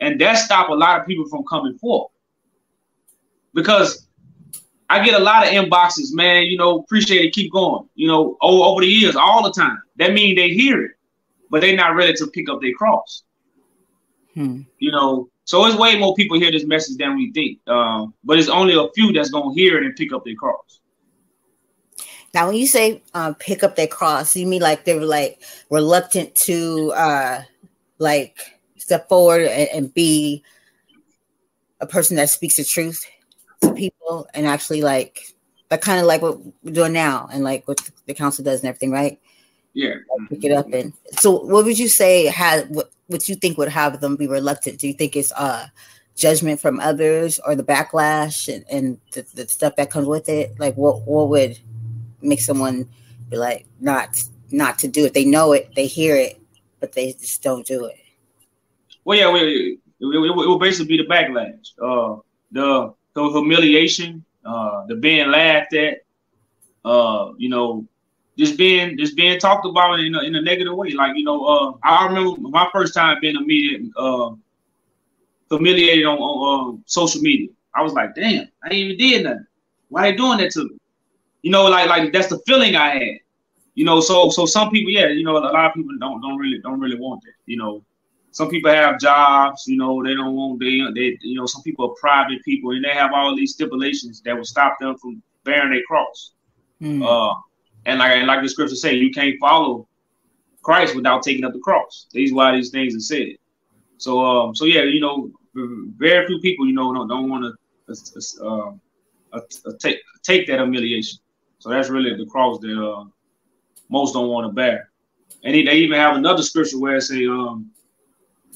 [0.00, 2.10] and that stop a lot of people from coming forth
[3.54, 4.08] because
[4.90, 6.46] I get a lot of inboxes, man.
[6.46, 7.88] You know, appreciate it, keep going.
[7.94, 9.78] You know, over, over the years, all the time.
[9.96, 10.90] That means they hear it,
[11.48, 13.22] but they're not ready to pick up their cross.
[14.34, 14.62] Hmm.
[14.80, 17.60] You know, so it's way more people hear this message than we think.
[17.68, 20.80] Um, but it's only a few that's gonna hear it and pick up their cross.
[22.34, 25.40] Now, when you say uh, pick up their cross, you mean like they were like
[25.70, 27.42] reluctant to uh,
[27.98, 28.38] like
[28.76, 30.42] step forward and, and be
[31.80, 33.04] a person that speaks the truth
[33.60, 35.34] to people and actually like
[35.70, 38.68] like kind of like what we're doing now and like what the council does and
[38.68, 39.20] everything, right?
[39.72, 39.94] Yeah.
[40.28, 43.68] pick it up and so what would you say had what what you think would
[43.68, 44.78] have them be reluctant?
[44.78, 45.66] Do you think it's uh
[46.16, 50.58] judgment from others or the backlash and, and the, the stuff that comes with it?
[50.58, 51.58] Like what what would
[52.20, 52.88] make someone
[53.28, 54.20] be like not
[54.50, 55.14] not to do it?
[55.14, 56.40] They know it, they hear it,
[56.80, 57.96] but they just don't do it.
[59.04, 62.20] Well, yeah, it, it, it, it will basically be the backlash, uh,
[62.52, 62.92] the
[63.28, 65.98] the humiliation, uh, the being laughed at,
[66.84, 67.86] uh, you know,
[68.38, 70.90] just being just being talked about in a, in a negative way.
[70.90, 74.30] Like you know, uh, I remember my first time being immediate, uh,
[75.50, 77.48] humiliated on, on uh, social media.
[77.74, 79.46] I was like, damn, I even did nothing.
[79.88, 80.78] Why they doing that to me?
[81.42, 83.18] You know, like like that's the feeling I had.
[83.74, 86.36] You know, so so some people, yeah, you know, a lot of people don't don't
[86.38, 87.32] really don't really want that.
[87.46, 87.84] You know,
[88.32, 91.90] some people have jobs, you know, they don't want they they you know some people
[91.90, 95.72] are private people and they have all these stipulations that will stop them from bearing
[95.72, 96.32] their cross.
[96.80, 97.04] Mm.
[97.04, 97.34] Uh,
[97.86, 99.88] and like and like the scripture say, you can't follow
[100.62, 102.06] Christ without taking up the cross.
[102.12, 103.36] These why these things are said.
[103.98, 108.44] So um so yeah, you know, very few people you know don't, don't want to
[108.44, 108.72] uh,
[109.32, 109.40] uh,
[109.80, 111.18] take take that humiliation.
[111.58, 113.04] So that's really the cross that uh,
[113.88, 114.90] most don't want to bear.
[115.42, 117.70] And they even have another scripture where it say um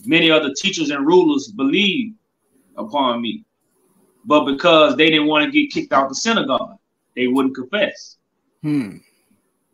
[0.07, 2.15] many other teachers and rulers believe
[2.77, 3.45] upon me.
[4.25, 6.79] But because they didn't want to get kicked out the synagogue,
[7.15, 8.17] they wouldn't confess.
[8.63, 8.99] Hmm.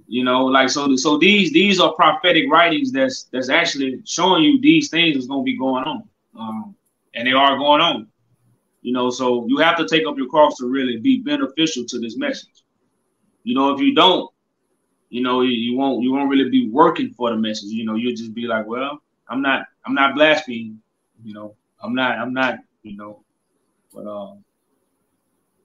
[0.08, 0.96] You know, like so.
[0.96, 5.42] So these these are prophetic writings that's that's actually showing you these things is going
[5.42, 6.02] to be going on,
[6.36, 6.74] um,
[7.14, 8.08] and they are going on.
[8.82, 12.00] You know, so you have to take up your cross to really be beneficial to
[12.00, 12.64] this message.
[13.44, 14.28] You know, if you don't,
[15.10, 17.70] you know, you, you won't you won't really be working for the message.
[17.70, 20.80] You know, you'll just be like, well, I'm not I'm not blaspheming,
[21.24, 21.54] you know.
[21.82, 23.24] I'm not I'm not, you know,
[23.94, 24.44] but um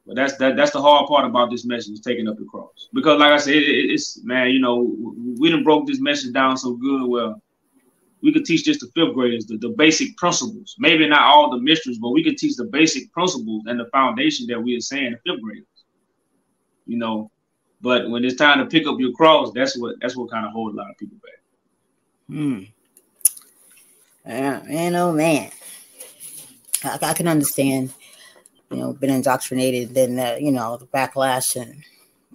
[0.05, 2.89] but that's that that's the hard part about this message taking up the cross.
[2.93, 4.95] Because like I said, it, it's man, you know,
[5.39, 7.07] we done broke this message down so good.
[7.07, 7.41] Well,
[8.21, 10.75] we could teach this to fifth graders, the, the basic principles.
[10.79, 14.47] Maybe not all the mysteries, but we could teach the basic principles and the foundation
[14.47, 15.65] that we are saying to fifth graders.
[16.85, 17.31] You know,
[17.81, 20.51] but when it's time to pick up your cross, that's what that's what kind of
[20.51, 22.35] hold a lot of people back.
[22.35, 22.63] Hmm.
[24.25, 25.51] Yeah, man, oh man.
[26.83, 27.93] I, I can understand,
[28.71, 31.83] you know, been indoctrinated, then the, you know, the backlash and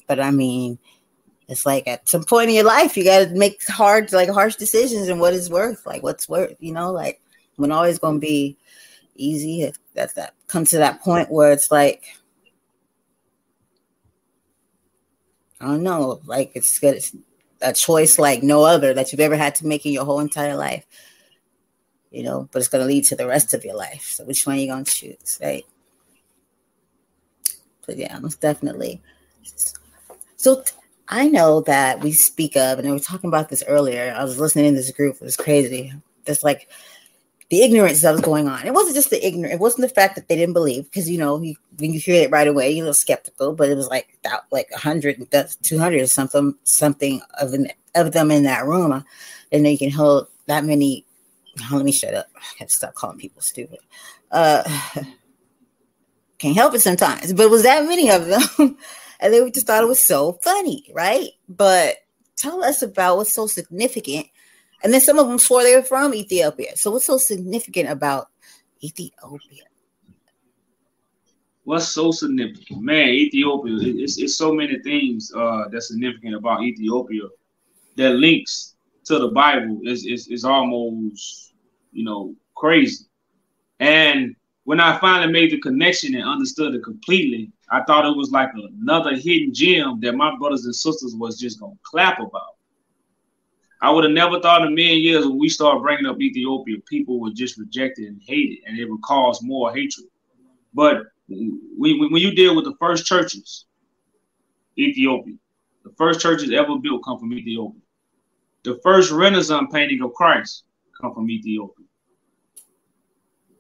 [0.07, 0.79] but I mean,
[1.49, 5.09] it's like at some point in your life you gotta make hard like harsh decisions
[5.09, 7.21] and what is worth, like what's worth, you know, like
[7.57, 8.57] when always gonna be
[9.17, 9.73] easy.
[9.95, 12.05] That's that comes to that point where it's like
[15.61, 16.95] I don't know, like it's good.
[16.95, 17.15] It's
[17.61, 20.57] a choice like no other that you've ever had to make in your whole entire
[20.57, 20.87] life
[22.11, 24.03] you know, but it's going to lead to the rest of your life.
[24.03, 25.65] So which one are you going to choose, right?
[27.87, 29.01] But yeah, most definitely.
[30.37, 30.65] So
[31.09, 34.15] I know that we speak of, and we were talking about this earlier.
[34.17, 35.93] I was listening in this group; it was crazy.
[36.27, 36.69] Just like
[37.51, 38.65] the ignorance that was going on.
[38.65, 39.55] It wasn't just the ignorance.
[39.55, 42.23] It wasn't the fact that they didn't believe, because you know, you, when you hear
[42.23, 43.55] it right away, you're a little skeptical.
[43.55, 45.27] But it was like that, like 100,
[45.63, 49.05] 200 or something, something of an, of them in that room.
[49.51, 51.05] And didn't you can hold that many
[51.73, 52.27] let me shut up.
[52.37, 53.79] I gotta stop calling people stupid.
[54.31, 54.63] Uh,
[56.39, 58.43] can't help it sometimes, but it was that many of them,
[59.21, 61.29] and they just thought it was so funny, right?
[61.49, 61.97] But
[62.37, 64.27] tell us about what's so significant.
[64.83, 66.77] And then some of them swore they were from Ethiopia.
[66.77, 68.29] So what's so significant about
[68.83, 69.65] Ethiopia?
[71.65, 73.09] What's so significant, man?
[73.11, 73.77] Ethiopia.
[74.03, 77.25] It's, it's so many things uh, that's significant about Ethiopia
[77.97, 78.70] that links
[79.11, 81.53] to the Bible is is, is almost
[81.93, 83.05] you know crazy.
[83.81, 88.31] And when I finally made the connection and understood it completely, I thought it was
[88.31, 92.55] like another hidden gem that my brothers and sisters was just gonna clap about.
[93.83, 96.77] I would have never thought in a million years when we start bringing up Ethiopia,
[96.89, 100.07] people would just reject it and hate it, and it would cause more hatred.
[100.73, 103.65] But when you deal with the first churches,
[104.79, 105.35] Ethiopia,
[105.85, 107.81] the first churches ever built come from Ethiopia.
[108.65, 110.65] The first Renaissance painting of Christ
[111.01, 111.87] come from Ethiopia.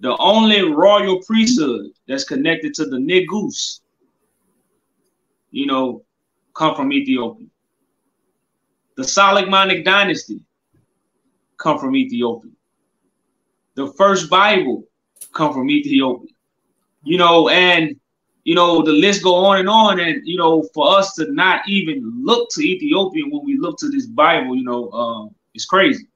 [0.00, 3.82] The only royal priesthood that's connected to the Negus,
[5.50, 6.04] you know,
[6.54, 7.46] come from Ethiopia.
[8.96, 10.42] The Solomonic dynasty
[11.58, 12.50] come from Ethiopia.
[13.74, 14.84] The first Bible
[15.32, 16.32] come from Ethiopia.
[17.02, 17.99] You know, and
[18.50, 20.00] you know, the list go on and on.
[20.00, 23.88] And, you know, for us to not even look to Ethiopia when we look to
[23.88, 26.08] this Bible, you know, um, it's crazy.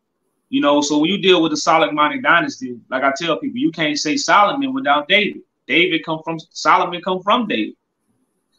[0.48, 3.70] You know, so when you deal with the Solomonic dynasty, like I tell people, you
[3.70, 5.42] can't say Solomon without David.
[5.68, 7.76] David come from Solomon come from David.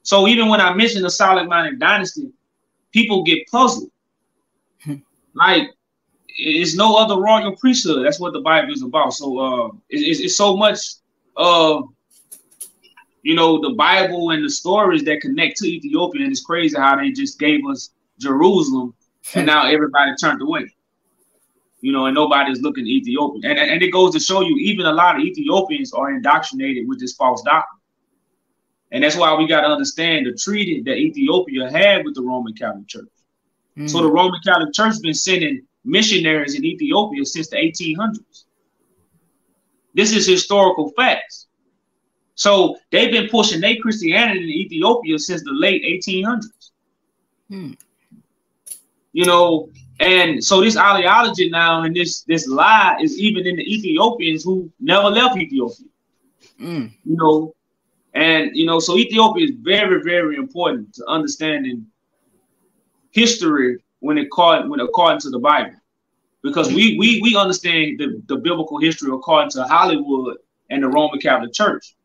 [0.03, 2.29] So even when I mention the Solomonic dynasty,
[2.93, 3.91] people get puzzled.
[4.85, 4.99] Hmm.
[5.33, 5.67] like
[6.29, 8.05] it's no other royal priesthood.
[8.05, 9.11] That's what the Bible is about.
[9.11, 10.79] So uh, it's, it's so much
[11.35, 11.89] of
[13.25, 16.21] you know, the Bible and the stories that connect to Ethiopia.
[16.21, 18.93] And it's crazy how they just gave us Jerusalem
[19.33, 20.71] and now everybody turned away.
[21.81, 23.49] You know, and nobody's looking at Ethiopia.
[23.49, 26.99] And, and it goes to show you, even a lot of Ethiopians are indoctrinated with
[26.99, 27.81] this false doctrine.
[28.91, 32.53] And that's why we got to understand the treaty that Ethiopia had with the Roman
[32.53, 33.09] Catholic Church.
[33.75, 33.89] Mm.
[33.89, 38.43] So the Roman Catholic Church been sending missionaries in Ethiopia since the 1800s.
[39.95, 41.44] This is historical facts.
[42.35, 46.71] So they've been pushing their Christianity in Ethiopia since the late 1800s.
[47.49, 47.71] Hmm.
[49.13, 49.69] You know,
[49.99, 54.69] And so this ideology now and this this lie is even in the Ethiopians who
[54.79, 55.87] never left Ethiopia.
[56.59, 56.91] Mm.
[57.05, 57.55] You know,
[58.13, 61.87] and you know, so Ethiopia is very, very important to understanding
[63.11, 65.75] history when it called when according to the Bible.
[66.43, 70.37] Because we we we understand the, the biblical history according to Hollywood
[70.69, 71.95] and the Roman Catholic Church.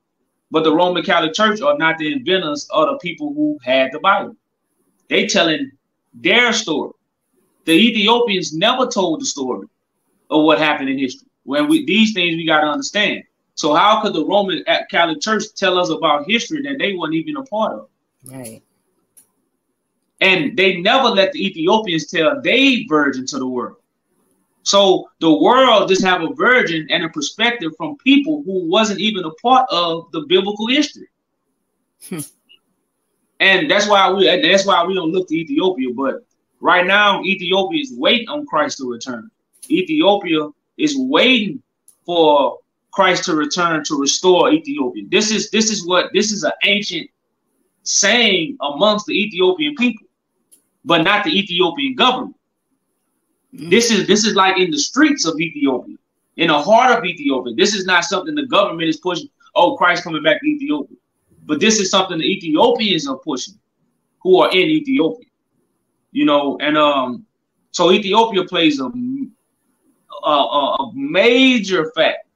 [0.51, 4.01] But the Roman Catholic Church are not the inventors of the people who had the
[4.01, 4.36] Bible.
[5.09, 5.70] They telling
[6.14, 6.92] their story.
[7.66, 9.68] The Ethiopians never told the story
[10.30, 11.28] of what happened in history.
[11.44, 13.22] When we these things we got to understand.
[13.55, 17.36] So how could the Roman Catholic Church tell us about history that they weren't even
[17.36, 17.88] a part of?
[18.24, 18.62] Right.
[20.20, 23.76] And they never let the Ethiopians tell their version to the world.
[24.62, 29.24] So the world just have a version and a perspective from people who wasn't even
[29.24, 31.08] a part of the biblical history.
[32.08, 32.20] Hmm.
[33.40, 35.88] And that's why we that's why we don't look to Ethiopia.
[35.94, 36.26] But
[36.61, 39.30] right now, Ethiopia is waiting on Christ to return.
[39.70, 41.62] Ethiopia is waiting
[42.04, 42.58] for
[42.92, 45.04] Christ to return to restore Ethiopia.
[45.08, 47.08] This is this is what this is an ancient
[47.82, 50.06] saying amongst the Ethiopian people,
[50.84, 52.36] but not the Ethiopian government.
[53.55, 53.70] Mm-hmm.
[53.70, 55.96] This is this is like in the streets of Ethiopia,
[56.36, 57.55] in the heart of Ethiopia.
[57.55, 59.28] This is not something the government is pushing.
[59.57, 60.96] Oh, Christ coming back to Ethiopia,
[61.46, 63.55] but this is something the Ethiopians are pushing,
[64.22, 65.26] who are in Ethiopia.
[66.12, 67.26] You know, and um,
[67.72, 68.90] so Ethiopia plays a
[70.24, 72.26] a, a major fact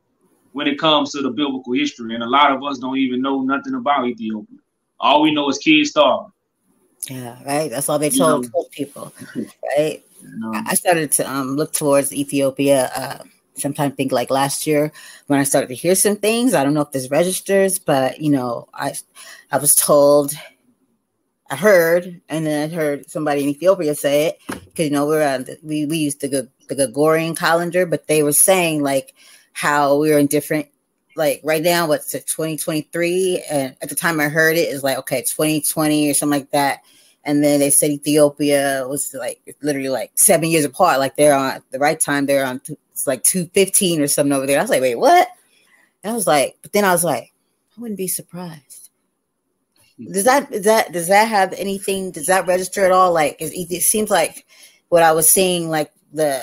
[0.52, 3.42] when it comes to the biblical history, and a lot of us don't even know
[3.42, 4.58] nothing about Ethiopia.
[5.00, 6.32] All we know is kids starving.
[7.08, 7.70] Yeah, right.
[7.70, 9.12] That's all they told, told people,
[9.76, 10.02] right?
[10.66, 12.90] I started to um, look towards Ethiopia.
[12.94, 13.24] Uh,
[13.56, 14.92] sometime think like last year
[15.26, 16.54] when I started to hear some things.
[16.54, 18.94] I don't know if this registers, but you know, I
[19.50, 20.34] I was told,
[21.50, 25.26] I heard, and then I heard somebody in Ethiopia say it because you know we're
[25.26, 29.14] on the, we we used the the Gregorian calendar, but they were saying like
[29.52, 30.68] how we are in different
[31.16, 34.98] like right now what's it 2023 and at the time i heard it is like
[34.98, 36.80] okay 2020 or something like that
[37.24, 40.98] and then they said Ethiopia was like literally like seven years apart.
[40.98, 42.26] Like they're on the right time.
[42.26, 42.60] They're on
[42.92, 44.58] it's like two fifteen or something over there.
[44.58, 45.28] I was like, wait, what?
[46.02, 47.32] And I was like, but then I was like,
[47.76, 48.90] I wouldn't be surprised.
[50.12, 52.10] Does that is that does that have anything?
[52.10, 53.12] Does that register at all?
[53.12, 54.44] Like it, it seems like
[54.88, 56.42] what I was seeing, like the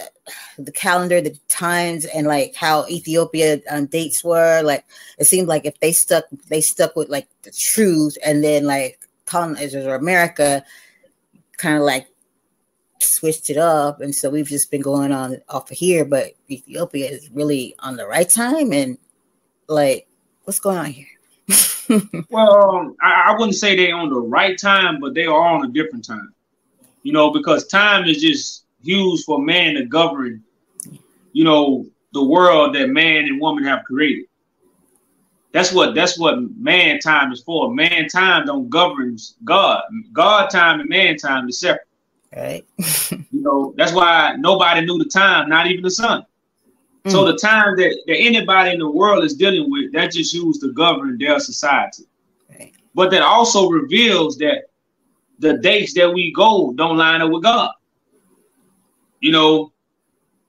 [0.58, 4.62] the calendar, the times, and like how Ethiopia um, dates were.
[4.64, 4.86] Like
[5.20, 9.00] it seemed like if they stuck, they stuck with like the truth, and then like
[9.32, 10.64] colonizers or America
[11.58, 12.08] kind of like
[13.00, 14.02] switched it up.
[14.02, 17.96] And so we've just been going on off of here, but Ethiopia is really on
[17.96, 18.74] the right time.
[18.74, 18.98] And
[19.68, 20.08] like,
[20.44, 21.08] what's going on here?
[22.30, 25.66] well, um, I, I, wouldn't say they're on the right time, but they are on
[25.66, 26.34] a different time.
[27.04, 30.44] You know, because time is just used for man to govern,
[31.34, 34.26] you know, the world that man and woman have created.
[35.54, 37.74] That's what that's what man time is for.
[37.74, 39.84] Man time don't govern God.
[40.14, 41.88] God time and man time is separate.
[42.36, 42.66] Right.
[43.12, 46.26] you know, that's why nobody knew the time, not even the son.
[47.04, 47.12] Mm.
[47.12, 50.62] So the time that, that anybody in the world is dealing with, that just used
[50.62, 52.04] to govern their society.
[52.50, 52.74] Right.
[52.96, 54.70] But that also reveals that
[55.40, 57.74] the dates that we go don't line up with God.
[59.20, 59.74] You know,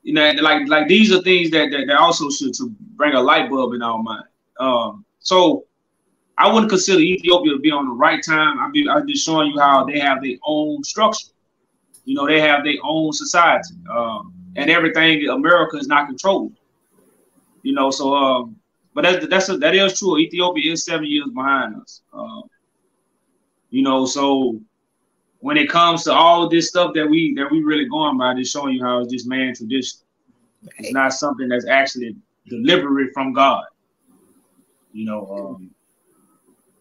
[0.03, 3.21] you know, like like these are things that that, that also should to bring a
[3.21, 4.25] light bulb in our mind.
[4.63, 5.65] Um, so
[6.39, 8.61] I wouldn't consider Ethiopia to be on the right time.
[8.61, 11.29] I be I'm just showing you how they have their own structure.
[12.05, 16.53] You know, they have their own society, um, and everything America is not controlled.
[17.63, 18.57] You know, so um,
[18.95, 20.19] but that's that's a, that is true.
[20.19, 22.03] Ethiopia is seven years behind us.
[22.13, 22.45] Um,
[23.71, 24.61] you know, so
[25.41, 28.53] when it comes to all this stuff that we that we really going by, just
[28.53, 29.99] showing you how it's just man tradition.
[30.79, 32.15] It's not something that's actually
[32.49, 33.65] deliberate from God
[34.93, 35.71] you know, um,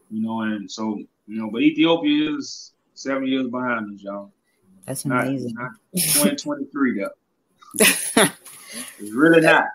[0.09, 0.97] you know, and so
[1.28, 4.32] you know, but Ethiopia is seven years behind us, y'all.
[4.86, 5.53] That's amazing.
[5.53, 7.09] Not, not 2023 though.
[8.99, 9.66] it's really not.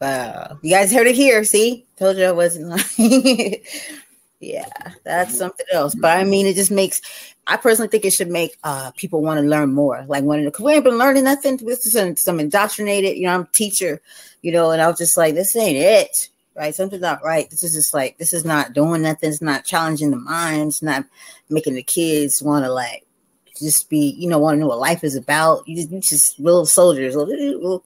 [0.00, 0.58] Wow.
[0.62, 1.44] You guys heard it here.
[1.44, 1.86] See?
[1.96, 3.62] Told you I wasn't lying.
[4.40, 4.68] yeah,
[5.04, 5.94] that's something else.
[5.94, 7.00] But I mean, it just makes
[7.46, 10.04] I personally think it should make uh, people want to learn more.
[10.08, 11.56] Like when because we ain't been learning nothing.
[11.58, 14.00] This is some, some indoctrinated, you know, I'm a teacher,
[14.42, 16.74] you know, and I was just like, this ain't it right?
[16.74, 17.48] Something's not right.
[17.50, 19.30] This is just like this is not doing nothing.
[19.30, 21.04] It's not challenging the minds, not
[21.48, 23.06] making the kids want to like
[23.58, 25.66] just be, you know, want to know what life is about.
[25.68, 27.84] You just, you just little soldiers, little, little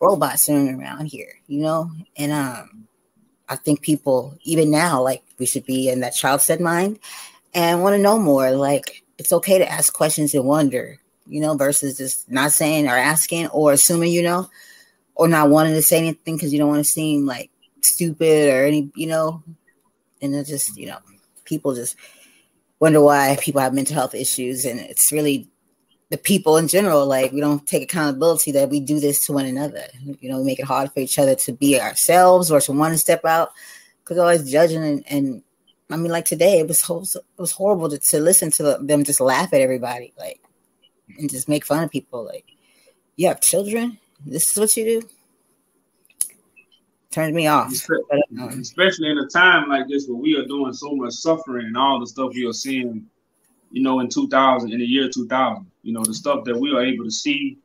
[0.00, 1.90] robots running around here, you know.
[2.16, 2.88] And um,
[3.48, 6.98] I think people even now, like we should be in that child said mind
[7.54, 8.50] and want to know more.
[8.50, 12.96] Like it's okay to ask questions and wonder, you know, versus just not saying or
[12.96, 14.48] asking or assuming you know,
[15.14, 17.50] or not wanting to say anything because you don't want to seem like
[17.84, 19.42] stupid or any, you know,
[20.20, 20.98] and it just, you know,
[21.44, 21.96] people just
[22.80, 25.48] wonder why people have mental health issues, and it's really
[26.10, 27.06] the people in general.
[27.06, 29.84] Like we don't take accountability that we do this to one another.
[30.20, 32.92] You know, we make it hard for each other to be ourselves or to want
[32.92, 33.50] to step out
[34.00, 35.42] because always judging and, and
[35.92, 39.20] I mean, like today, it was it was horrible to, to listen to them just
[39.20, 40.40] laugh at everybody, like,
[41.18, 42.24] and just make fun of people.
[42.24, 42.46] Like,
[43.16, 43.98] you have children.
[44.24, 45.08] This is what you do.
[47.12, 47.70] Turns me off.
[48.40, 51.76] Um, especially in a time like this where we are doing so much suffering and
[51.76, 53.06] all the stuff we are seeing,
[53.70, 55.66] you know, in 2000, in the year 2000.
[55.82, 57.58] You know, the stuff that we are able to see,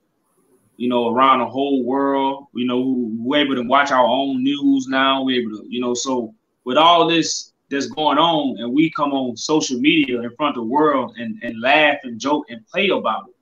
[0.76, 2.48] you know, around the whole world.
[2.54, 5.24] You know, we're able to watch our own news now.
[5.24, 6.36] We're able to, you know, so
[6.66, 10.64] with all this that's going on and we come on social media in front of
[10.64, 13.36] the world and, and laugh and joke and play about it.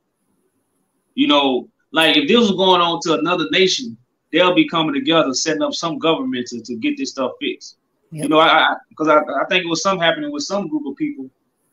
[1.16, 3.98] You know, like if this was going on to another nation,
[4.32, 7.78] they'll be coming together, setting up some government to, to get this stuff fixed.
[8.12, 8.24] Yep.
[8.24, 10.86] You know, I because I, I, I, think it was some happening with some group
[10.86, 11.30] of people,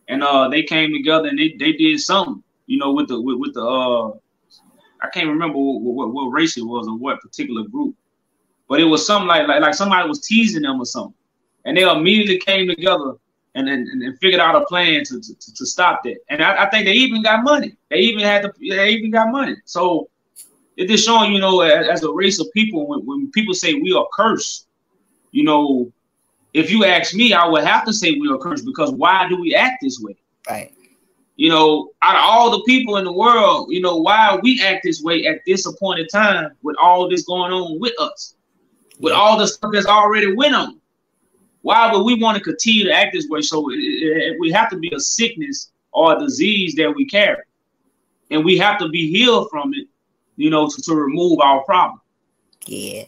[0.08, 3.38] and uh they came together and they, they did something, you know, with the with,
[3.38, 4.10] with the uh
[5.04, 7.94] I can't remember what, what, what race it was or what particular group,
[8.68, 11.14] but it was something like like, like somebody was teasing them or something
[11.64, 13.14] and they immediately came together
[13.54, 16.16] and, and, and figured out a plan to, to, to stop that.
[16.30, 17.76] And I, I, think they even got money.
[17.90, 19.56] They even had the they even got money.
[19.64, 20.08] So
[20.76, 23.74] it just showing, you know, as, as, a race of people, when, when people say
[23.74, 24.66] we are cursed,
[25.30, 25.92] you know,
[26.54, 29.40] if you ask me, I would have to say we are cursed because why do
[29.40, 30.16] we act this way?
[30.48, 30.74] Right.
[31.36, 34.82] You know, out of all the people in the world, you know, why we act
[34.84, 38.34] this way at this appointed time with all this going on with us,
[39.00, 40.80] with all the stuff that's already went on
[41.62, 43.40] why would we want to continue to act this way?
[43.40, 47.42] So it, it, we have to be a sickness or a disease that we carry,
[48.30, 49.86] and we have to be healed from it,
[50.36, 52.00] you know, to, to remove our problem.
[52.66, 53.04] Yeah.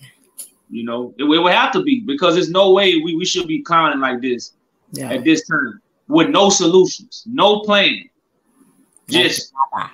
[0.70, 3.46] You know, it, it would have to be because there's no way we, we should
[3.46, 4.52] be clowning like this
[4.92, 5.10] yeah.
[5.10, 8.08] at this time with no solutions, no plan.
[9.08, 9.52] Just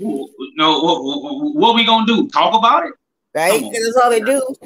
[0.00, 0.28] no,
[0.80, 2.28] what, what we gonna do?
[2.28, 2.92] Talk about it?
[3.34, 3.60] right?
[3.60, 4.56] Because that's all they do.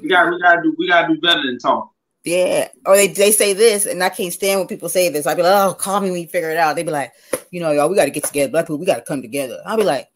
[0.00, 1.92] we got we gotta do we gotta do better than talk.
[2.24, 2.68] Yeah.
[2.84, 5.26] Or they, they say this, and I can't stand when people say this.
[5.26, 6.76] I'd be like, oh, call me when you figure it out.
[6.76, 7.12] They'd be like,
[7.50, 8.50] you know, y'all, we gotta get together.
[8.50, 9.58] Black people, we gotta come together.
[9.64, 10.08] I'll be like,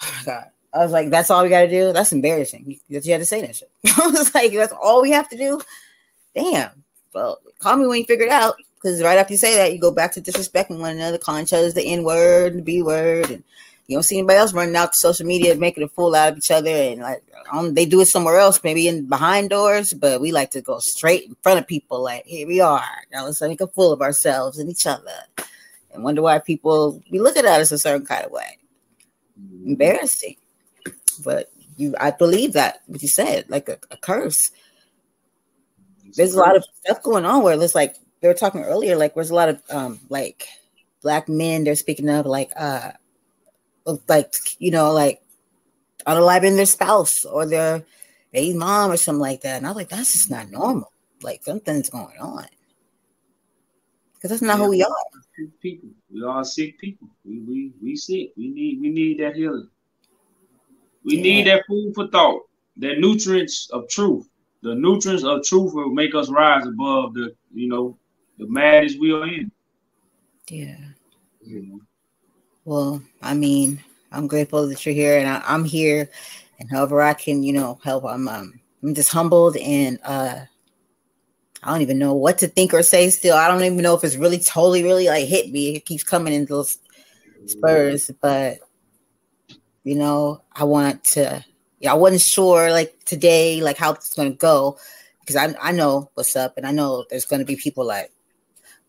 [0.24, 0.46] God.
[0.74, 1.92] I was like, that's all we gotta do.
[1.92, 3.70] That's embarrassing that you had to say that shit.
[3.98, 5.60] I was like, that's all we have to do.
[6.34, 6.70] Damn.
[7.14, 8.56] Well, call me when you figure it out.
[8.76, 11.52] Because right after you say that, you go back to disrespecting one another, calling each
[11.52, 13.44] other the N word, the B word, and
[13.86, 16.38] you don't see anybody else running out to social media making a fool out of
[16.38, 17.22] each other, and like
[17.52, 19.92] um, they do it somewhere else, maybe in behind doors.
[19.92, 22.82] But we like to go straight in front of people, like here we are.
[23.12, 25.14] Now let's make a fool of ourselves and each other,
[25.92, 28.58] and wonder why people we look at us a certain kind of way.
[29.64, 30.36] Embarrassing,
[31.24, 34.50] but you, I believe that what you said, like a, a curse.
[36.14, 39.14] There's a lot of stuff going on where it's like they were talking earlier, like
[39.14, 40.46] there's a lot of um like
[41.02, 42.92] black men they're speaking of like uh
[44.08, 45.22] like you know, like
[46.06, 47.84] unaliving their spouse or their
[48.32, 49.58] baby mom or something like that.
[49.58, 50.92] And I was like, that's just not normal.
[51.22, 52.46] Like something's going on.
[54.22, 54.94] Because that's not yeah, who we are.
[55.60, 55.88] People.
[56.12, 57.08] We are sick people.
[57.24, 58.30] We we we sick.
[58.36, 59.68] We need we need that healing.
[61.04, 61.22] We yeah.
[61.22, 62.42] need that food for thought.
[62.76, 64.28] That nutrients of truth.
[64.62, 67.98] The nutrients of truth will make us rise above the, you know,
[68.38, 69.50] the madness we are in.
[70.48, 70.76] Yeah.
[71.44, 71.80] Know.
[72.64, 76.08] Well, I mean, I'm grateful that you're here, and I, am here,
[76.60, 78.04] and however I can, you know, help.
[78.04, 80.42] I'm, um, I'm just humbled, and uh,
[81.62, 83.08] I don't even know what to think or say.
[83.10, 85.76] Still, I don't even know if it's really totally, really like hit me.
[85.76, 86.78] It keeps coming in those
[87.46, 88.58] spurs, but
[89.84, 91.44] you know, I want to.
[91.78, 94.78] Yeah, I wasn't sure like today, like how it's gonna go,
[95.20, 98.12] because I I know what's up, and I know there's gonna be people like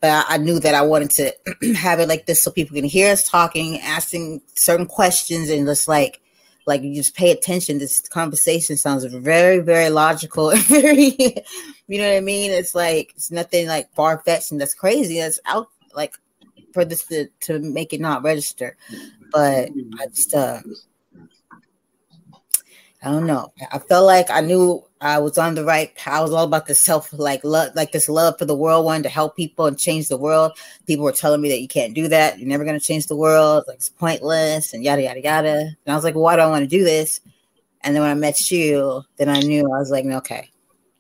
[0.04, 2.84] but I, I knew that I wanted to have it like this so people can
[2.84, 6.20] hear us talking, asking certain questions, and just like
[6.66, 7.78] like you just pay attention.
[7.78, 11.16] This conversation sounds very, very logical very,
[11.88, 12.52] you know what I mean?
[12.52, 15.20] It's like it's nothing like far fetched and that's crazy.
[15.20, 16.16] That's out like
[16.74, 18.78] for this to, to make it not register.
[19.32, 20.62] But I just uh
[23.04, 23.52] I don't know.
[23.72, 26.14] I felt like I knew I was on the right path.
[26.14, 29.04] I was all about the self, like love, like this love for the world, wanting
[29.04, 30.54] to help people and change the world.
[30.88, 32.40] People were telling me that you can't do that.
[32.40, 33.66] You're never going to change the world.
[33.68, 35.58] Like it's pointless and yada yada yada.
[35.58, 37.20] And I was like, well, why do I want to do this?
[37.82, 40.50] And then when I met you, then I knew I was like, okay,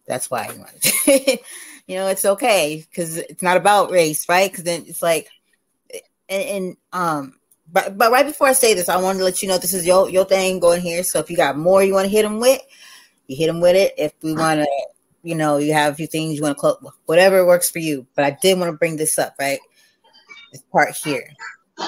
[0.06, 0.82] that's why I wanted.
[0.82, 1.38] To.
[1.86, 4.50] You know, it's okay because it's not about race, right?
[4.50, 5.28] Because then it's like,
[6.30, 7.34] and, and um,
[7.74, 9.86] but but right before I say this, I want to let you know this is
[9.86, 11.04] your your thing going here.
[11.04, 12.62] So if you got more you want to hit them with,
[13.28, 13.94] you hit them with it.
[13.98, 14.68] If we want to,
[15.24, 18.06] you know, you have a few things you want to close, whatever works for you.
[18.16, 19.60] But I did want to bring this up, right?
[20.52, 21.28] This part here.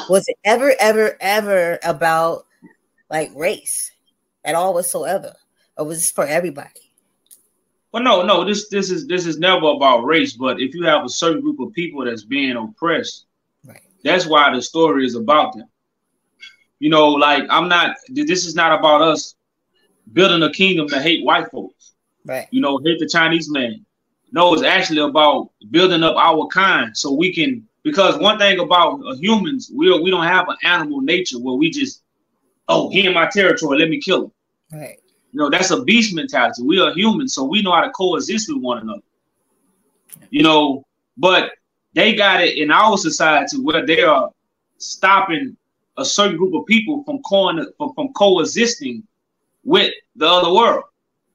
[0.10, 2.48] Was it ever, ever, ever about
[3.12, 3.92] like race
[4.44, 5.36] at all whatsoever,
[5.78, 6.92] or was this for everybody?
[7.92, 8.44] Well, no, no.
[8.44, 10.34] This this is this is never about race.
[10.34, 13.26] But if you have a certain group of people that's being oppressed,
[13.64, 13.82] right.
[14.04, 15.68] that's why the story is about them.
[16.80, 17.96] You know, like I'm not.
[18.10, 19.36] This is not about us
[20.14, 21.94] building a kingdom to hate white folks.
[22.26, 22.48] Right.
[22.52, 23.86] You know, hate the Chinese man.
[24.32, 27.68] No, it's actually about building up our kind so we can.
[27.84, 32.02] Because one thing about humans, we we don't have an animal nature where we just,
[32.68, 34.32] oh, he in my territory, let me kill him.
[34.74, 35.00] Right.
[35.32, 36.64] You know, that's a beast mentality.
[36.64, 39.02] We are humans, so we know how to coexist with one another.
[40.32, 40.86] You know,
[41.18, 41.52] but
[41.94, 44.32] they got it in our society where they are
[44.78, 45.56] stopping
[45.98, 49.04] a certain group of people from, co- from, from coexisting
[49.64, 50.84] with the other world.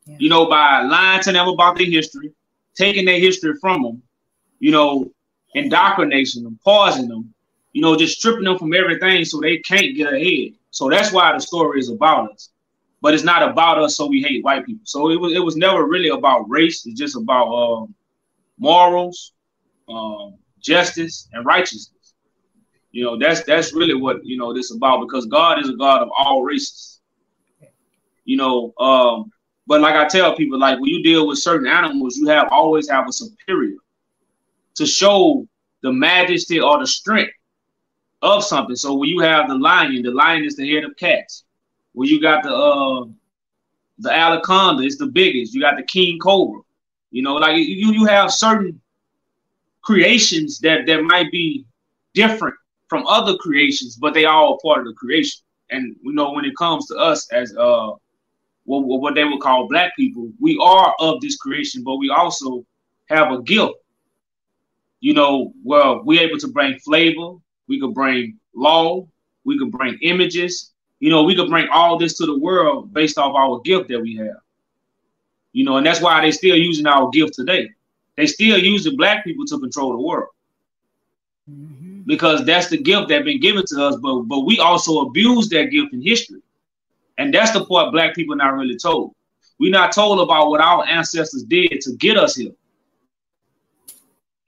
[0.07, 0.17] Yeah.
[0.19, 2.33] You know, by lying to them about their history,
[2.75, 4.03] taking their history from them,
[4.59, 5.11] you know,
[5.55, 7.33] indoctrinating them, pausing them,
[7.73, 10.53] you know, just stripping them from everything so they can't get ahead.
[10.71, 12.51] So that's why the story is about us.
[13.03, 14.83] But it's not about us, so we hate white people.
[14.85, 16.85] So it was it was never really about race.
[16.85, 17.95] It's just about um,
[18.59, 19.33] morals,
[19.89, 22.00] um, justice, and righteousness.
[22.93, 26.03] You know, that's that's really what you know this about because God is a God
[26.03, 26.91] of all races
[28.25, 28.73] you know.
[28.79, 29.33] Um,
[29.67, 32.89] but like I tell people, like when you deal with certain animals, you have always
[32.91, 33.79] have a superior
[34.77, 35.47] to show
[35.83, 37.33] the majesty or the strength
[38.23, 38.77] of something.
[38.77, 41.45] So when you have the lion, the lion is the head of cats.
[41.93, 43.07] When you got the uh,
[43.99, 45.55] the anaconda, it's the biggest.
[45.55, 46.63] You got the king cobra.
[47.11, 48.81] You know, like you you have certain
[49.83, 51.67] creations that that might be
[52.15, 52.57] different
[52.91, 55.41] from other creations, but they are all part of the creation.
[55.71, 57.93] And you know, when it comes to us as uh
[58.65, 62.67] what, what they would call black people, we are of this creation, but we also
[63.09, 63.73] have a gift.
[65.01, 67.37] You know, well, we're able to bring flavor,
[67.69, 69.07] we could bring law,
[69.45, 73.17] we could bring images, you know, we could bring all this to the world based
[73.19, 74.41] off our gift that we have.
[75.53, 77.71] You know, and that's why they still using our gift today.
[78.17, 80.29] They still using black people to control the world.
[81.51, 81.90] Mm-hmm.
[82.07, 85.71] Because that's the gift that been given to us, but but we also abuse that
[85.71, 86.41] gift in history.
[87.19, 89.15] And that's the part black people not really told.
[89.59, 92.53] We're not told about what our ancestors did to get us here.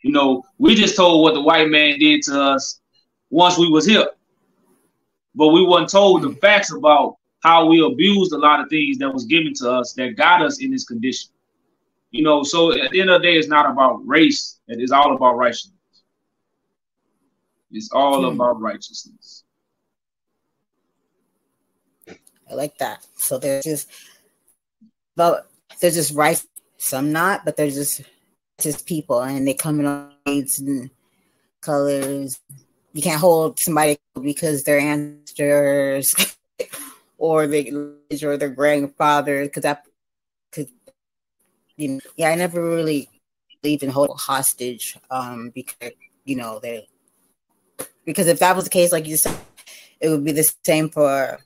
[0.02, 2.80] You know, we just told what the white man did to us
[3.28, 4.08] once we was here.
[5.34, 9.12] But we weren't told the facts about how we abused a lot of things that
[9.12, 11.30] was given to us that got us in this condition.
[12.10, 14.60] You know, so at the end of the day, it's not about race.
[14.68, 15.76] It is all about righteousness.
[17.72, 18.34] It's all hmm.
[18.34, 19.44] about righteousness.
[22.50, 23.06] I like that.
[23.16, 23.88] So there's just,
[25.16, 25.48] but
[25.80, 26.42] there's just right,
[26.76, 28.02] some not, but there's just
[28.60, 30.90] just people, and they come in all shades and
[31.60, 32.38] colors.
[32.92, 36.36] You can't hold somebody because they're ancestors
[37.18, 37.72] or they
[38.22, 39.84] or their grandfather because that
[40.50, 40.68] could
[41.76, 43.08] you know yeah I never really
[43.62, 45.92] believe in hold hostage um because
[46.24, 46.86] you know they
[48.04, 49.36] because if that was the case like you said
[50.00, 51.38] it would be the same for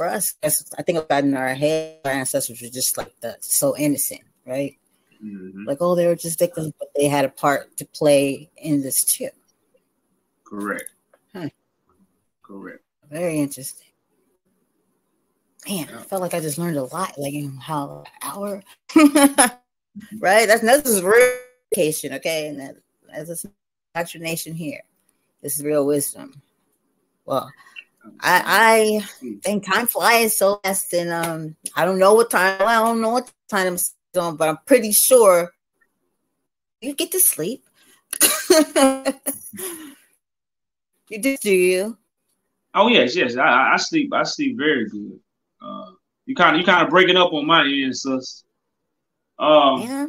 [0.00, 3.76] for us, I think about in our head, our ancestors were just like the so
[3.76, 4.78] innocent, right?
[5.22, 5.64] Mm-hmm.
[5.66, 9.04] Like, oh, they were just victims, but they had a part to play in this
[9.04, 9.28] too.
[10.44, 10.90] Correct.
[11.34, 11.50] Huh.
[12.42, 12.82] Correct.
[13.10, 13.88] Very interesting.
[15.68, 15.98] Man, yeah.
[15.98, 18.62] I felt like I just learned a lot, like in how hour,
[18.96, 19.60] right?
[20.18, 21.36] That's this is real
[21.70, 22.48] education, okay?
[22.48, 22.76] And that,
[23.12, 23.50] that's a
[23.94, 24.80] indoctrination here.
[25.42, 26.42] This is real wisdom.
[27.24, 27.50] Well,
[28.20, 32.60] I, I think time flies so fast, and um, I don't know what time.
[32.60, 33.78] I don't know what time I'm
[34.12, 35.52] doing, but I'm pretty sure
[36.80, 37.64] you get to sleep.
[41.08, 41.96] you do, do you?
[42.74, 43.36] Oh yes, yes.
[43.36, 44.12] I, I sleep.
[44.12, 45.18] I sleep very good.
[45.62, 45.92] Uh,
[46.26, 48.44] you kind of you kind of breaking up on my end, sus.
[49.38, 50.06] Um, yeah.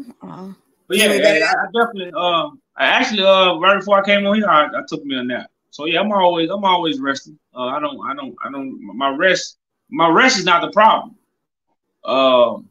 [0.88, 2.12] But yeah, I, I, definitely.
[2.14, 5.50] Um, actually uh right before I came on here, I, I took me a nap.
[5.72, 7.38] So yeah, I'm always I'm always resting.
[7.56, 9.58] Uh, I don't I don't I don't my rest
[9.90, 11.16] my rest is not the problem.
[12.04, 12.70] Um,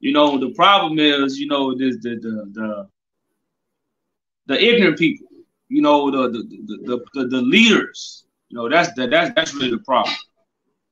[0.00, 2.88] you know the problem is you know the the the the,
[4.46, 5.26] the ignorant people.
[5.68, 8.24] You know the the, the the the leaders.
[8.48, 10.14] You know that's that that's that's really the problem.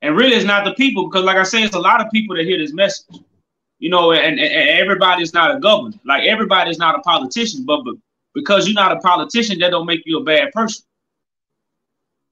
[0.03, 2.35] And really, it's not the people because, like I said, it's a lot of people
[2.37, 3.21] that hear this message.
[3.79, 5.97] You know, and, and everybody's not a governor.
[6.05, 7.95] Like everybody's not a politician, but, but
[8.35, 10.85] because you're not a politician, that don't make you a bad person.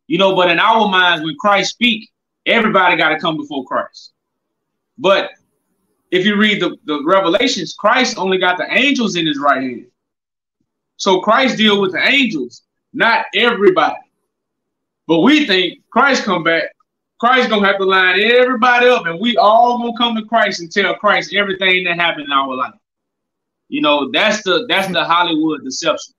[0.06, 2.10] You know, but in our minds, when Christ speak,
[2.46, 4.12] everybody got to come before Christ.
[4.98, 5.30] But
[6.10, 9.86] if you read the, the revelations, Christ only got the angels in his right hand.
[10.96, 13.96] So Christ deal with the angels, not everybody.
[15.06, 16.64] But we think Christ come back,
[17.20, 20.70] Christ gonna have to line everybody up, and we all gonna come to Christ and
[20.70, 22.74] tell Christ everything that happened in our life.
[23.70, 26.12] You know, that's the that's the Hollywood deception.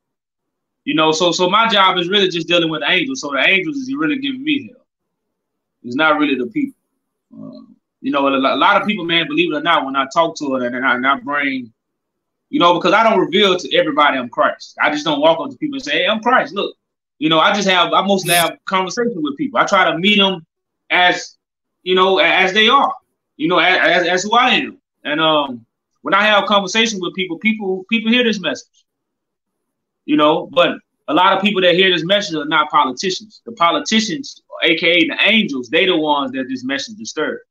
[0.85, 3.19] You know, so so my job is really just dealing with angels.
[3.19, 4.87] So the angels is really giving me help.
[5.83, 6.79] It's not really the people.
[7.33, 10.35] Uh, you know, a, lot of people, man, believe it or not, when I talk
[10.37, 11.71] to it and I, and I bring,
[12.49, 14.77] you know, because I don't reveal to everybody I'm Christ.
[14.81, 16.73] I just don't walk up to people and say, "Hey, I'm Christ." Look,
[17.19, 19.59] you know, I just have I mostly have conversation with people.
[19.59, 20.45] I try to meet them
[20.89, 21.35] as,
[21.83, 22.93] you know, as they are.
[23.35, 24.77] You know, as, as who I am.
[25.03, 25.65] And um,
[26.01, 28.85] when I have conversation with people, people people hear this message.
[30.05, 30.77] You know, but
[31.07, 33.41] a lot of people that hear this message are not politicians.
[33.45, 37.41] The politicians, aka the angels, they the ones that this message disturbs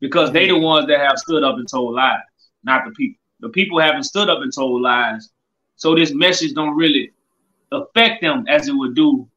[0.00, 2.20] because they the ones that have stood up and told lies,
[2.64, 3.20] not the people.
[3.40, 5.30] The people haven't stood up and told lies,
[5.76, 7.12] so this message don't really
[7.72, 9.28] affect them as it would do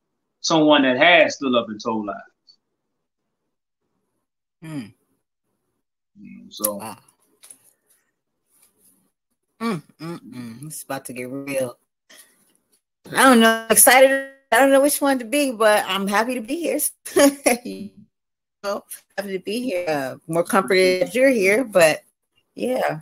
[0.41, 2.17] someone that has stood up and told lies.
[4.61, 4.85] Hmm.
[6.49, 6.95] So.
[9.63, 10.67] Mm, mm, mm.
[10.67, 11.77] It's about to get real.
[13.15, 13.65] I don't know.
[13.69, 14.31] Excited.
[14.51, 16.79] I don't know which one to be, but I'm happy to be here.
[17.15, 17.93] happy
[18.63, 19.85] to be here.
[19.87, 22.01] Uh, more comforted that you're here, but
[22.55, 22.99] yeah,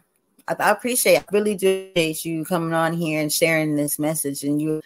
[0.47, 1.17] I, appreciate.
[1.17, 4.43] I really do appreciate you coming on here and sharing this message.
[4.43, 4.81] And you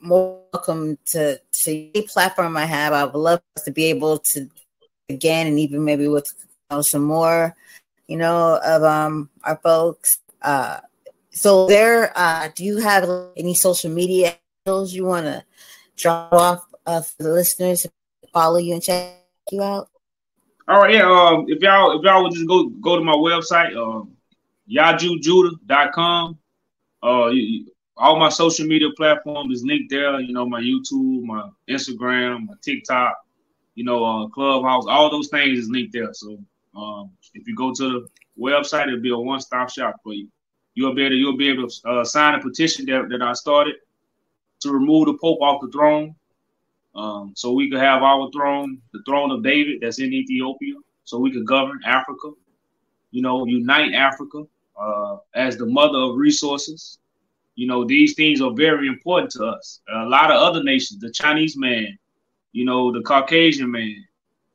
[0.00, 2.92] more welcome to to any platform I have.
[2.92, 4.50] I would love to be able to
[5.08, 6.32] again, and even maybe with
[6.80, 7.54] some more,
[8.08, 10.19] you know, of um our folks.
[10.42, 10.80] Uh,
[11.30, 14.36] so there, uh, do you have any social media
[14.66, 15.44] handles you want to
[15.96, 17.90] drop off uh, for the listeners to
[18.32, 19.14] follow you and check
[19.50, 19.88] you out?
[20.68, 21.10] All right, yeah.
[21.10, 24.12] Um, if y'all if y'all would just go go to my website, um,
[24.70, 26.38] yahjewjudah.com.
[27.02, 27.66] Uh, you,
[27.96, 30.20] all my social media platforms is linked there.
[30.20, 33.14] You know, my YouTube, my Instagram, my TikTok,
[33.74, 36.12] you know, uh, Clubhouse, all those things is linked there.
[36.12, 36.38] So
[36.74, 38.08] um, if you go to
[38.38, 40.28] website, it'll be a one stop shop for you.
[40.74, 43.32] You'll be able to, you'll be able to uh, sign a petition that, that I
[43.32, 43.76] started
[44.60, 46.14] to remove the Pope off the throne
[46.94, 50.74] um, so we could have our throne, the throne of David that's in Ethiopia,
[51.04, 52.30] so we could govern Africa,
[53.10, 54.44] you know, unite Africa
[54.80, 56.98] uh, as the mother of resources.
[57.54, 59.80] You know, these things are very important to us.
[59.92, 61.98] A lot of other nations, the Chinese man,
[62.52, 64.04] you know, the Caucasian man,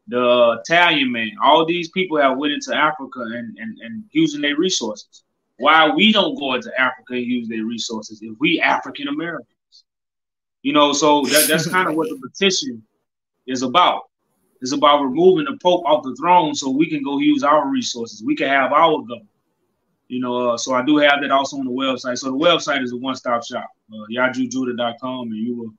[0.08, 4.58] the Italian man, all these people have went into Africa and, and, and using their
[4.58, 5.24] resources.
[5.58, 9.48] Why we don't go into Africa and use their resources if we African Americans?
[10.62, 12.84] You know, so that, that's kind of what the petition
[13.48, 14.04] is about.
[14.62, 18.24] It's about removing the Pope off the throne so we can go use our resources.
[18.24, 19.30] We can have our government.
[20.08, 22.18] You know, uh, so I do have that also on the website.
[22.18, 25.74] So the website is a one-stop shop, uh, yahjewjudah.com, and you will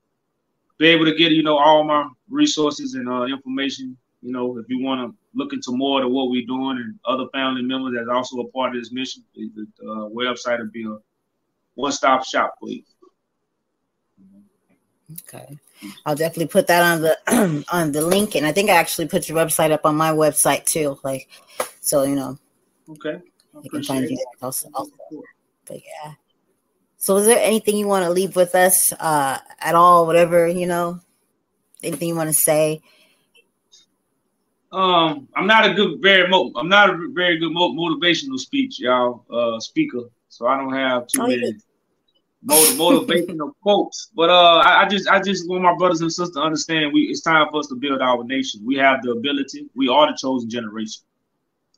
[0.78, 3.96] be able to get, you know, all my resources and uh, information.
[4.26, 7.28] You know, if you want to look into more of what we're doing and other
[7.32, 10.84] family members that's also a part of this mission, the, the uh, website will be
[10.84, 10.96] a
[11.76, 12.82] one-stop shop for you.
[15.22, 15.56] Okay.
[16.04, 19.28] I'll definitely put that on the on the link, and I think I actually put
[19.28, 20.98] your website up on my website too.
[21.04, 21.28] Like,
[21.80, 22.36] so you know.
[22.90, 23.20] Okay.
[23.62, 24.90] You can find you also, also.
[25.66, 26.14] But yeah.
[26.96, 30.04] So, is there anything you want to leave with us uh, at all?
[30.04, 30.98] Whatever you know,
[31.84, 32.82] anything you want to say?
[34.72, 38.80] Um, I'm not a good, very, mo- I'm not a very good mo- motivational speech,
[38.80, 40.02] y'all, uh, speaker.
[40.28, 41.56] So I don't have too oh, many
[42.46, 44.10] motivational quotes.
[44.14, 47.02] But uh, I, I, just I just want my brothers and sisters to understand we
[47.02, 48.60] it's time for us to build our nation.
[48.64, 49.68] We have the ability.
[49.74, 51.02] We are the chosen generation.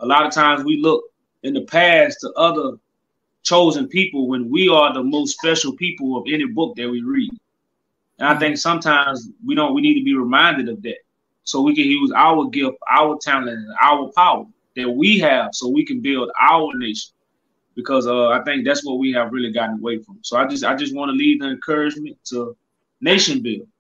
[0.00, 1.04] A lot of times we look
[1.42, 2.78] in the past to other
[3.42, 7.30] chosen people when we are the most special people of any book that we read.
[8.18, 10.98] And I think sometimes we don't we need to be reminded of that.
[11.48, 14.44] So we can use our gift, our talent, and our power
[14.76, 17.10] that we have so we can build our nation
[17.74, 20.18] because uh, I think that's what we have really gotten away from.
[20.20, 22.54] So I just I just want to leave the encouragement to
[23.00, 23.72] nation building,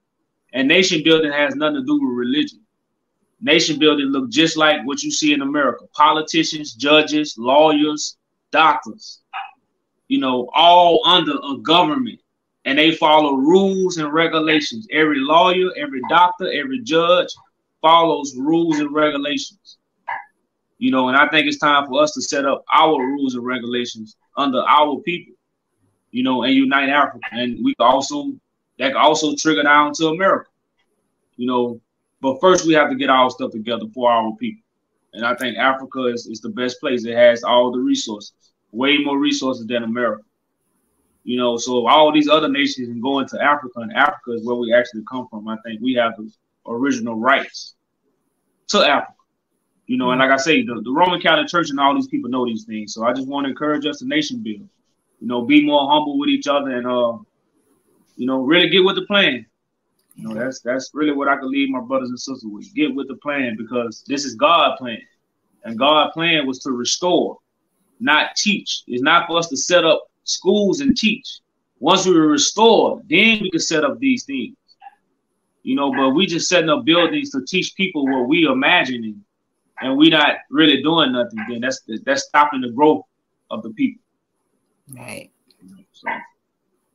[0.54, 2.60] and nation building has nothing to do with religion.
[3.42, 8.16] Nation building look just like what you see in America: politicians, judges, lawyers,
[8.50, 9.20] doctors.
[10.06, 12.20] You know, all under a government,
[12.64, 14.88] and they follow rules and regulations.
[14.90, 17.28] Every lawyer, every doctor, every judge
[17.80, 19.78] follows rules and regulations.
[20.78, 23.44] You know, and I think it's time for us to set up our rules and
[23.44, 25.34] regulations under our people,
[26.12, 27.26] you know, and unite Africa.
[27.32, 28.32] And we also
[28.78, 30.48] that can also trigger down to America.
[31.36, 31.80] You know,
[32.20, 34.62] but first we have to get our stuff together for our people.
[35.14, 37.04] And I think Africa is, is the best place.
[37.04, 38.32] It has all the resources,
[38.70, 40.22] way more resources than America.
[41.24, 44.56] You know, so all these other nations can go into Africa, and Africa is where
[44.56, 45.48] we actually come from.
[45.48, 46.30] I think we have the
[46.68, 47.74] original rights
[48.68, 49.14] to Africa.
[49.86, 52.28] You know, and like I say, the, the Roman Catholic Church and all these people
[52.28, 52.92] know these things.
[52.92, 54.68] So I just want to encourage us to nation build.
[55.20, 57.18] You know, be more humble with each other and uh,
[58.16, 59.46] you know, really get with the plan.
[60.16, 62.74] You know, that's that's really what I could leave my brothers and sisters with.
[62.74, 65.00] Get with the plan because this is God plan.
[65.64, 67.38] And God plan was to restore,
[68.00, 68.82] not teach.
[68.86, 71.40] It's not for us to set up schools and teach.
[71.78, 74.56] Once we restore, then we can set up these things.
[75.62, 79.22] You know, but we just setting up buildings to teach people what we imagining
[79.80, 83.04] and we not really doing nothing, then that's that's stopping the growth
[83.50, 84.02] of the people.
[84.94, 85.30] Right.
[85.92, 86.08] So.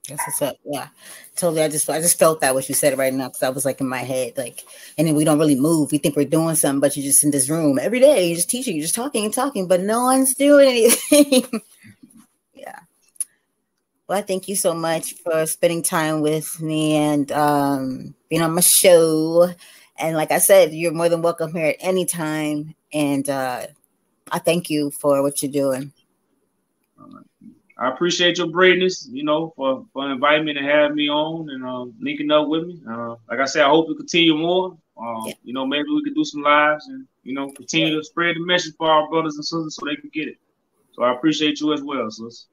[0.09, 0.57] That's what's up.
[0.65, 0.89] Yeah,
[1.37, 1.63] totally.
[1.63, 3.79] I just I just felt that what you said right now because I was like
[3.79, 4.65] in my head, like,
[4.97, 5.93] and then we don't really move.
[5.93, 8.27] We think we're doing something, but you're just in this room every day.
[8.27, 11.61] You're just teaching, you're just talking and talking, but no one's doing anything.
[14.13, 18.61] Well, thank you so much for spending time with me and um, being on my
[18.61, 19.49] show.
[19.97, 22.75] And like I said, you're more than welcome here at any time.
[22.93, 23.65] And uh,
[24.31, 25.93] I thank you for what you're doing.
[27.79, 31.65] I appreciate your braveness, you know, for, for inviting me to have me on and
[31.65, 32.83] uh, linking up with me.
[32.87, 34.77] Uh, like I said, I hope to continue more.
[34.95, 35.33] Uh, yeah.
[35.43, 38.45] You know, maybe we could do some lives and, you know, continue to spread the
[38.45, 40.37] message for our brothers and sisters so they can get it.
[40.91, 42.45] So I appreciate you as well, sis.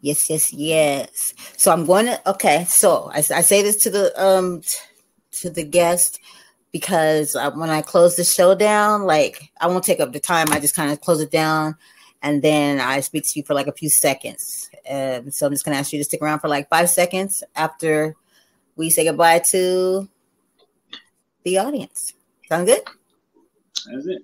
[0.00, 1.34] Yes, yes, yes.
[1.56, 2.64] So I'm going to, okay.
[2.64, 4.62] So I, I say this to the, um,
[5.32, 6.20] to the guest
[6.72, 10.46] because uh, when I close the show down, like I won't take up the time.
[10.50, 11.76] I just kind of close it down
[12.22, 14.70] and then I speak to you for like a few seconds.
[14.90, 18.14] Um, so I'm just gonna ask you to stick around for like five seconds after
[18.76, 20.08] we say goodbye to
[21.44, 22.14] the audience.
[22.48, 22.82] Sound good?
[23.90, 24.22] That's it.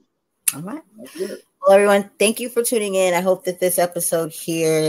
[0.54, 0.82] All right.
[1.18, 3.14] Well, everyone, thank you for tuning in.
[3.14, 4.80] I hope that this episode here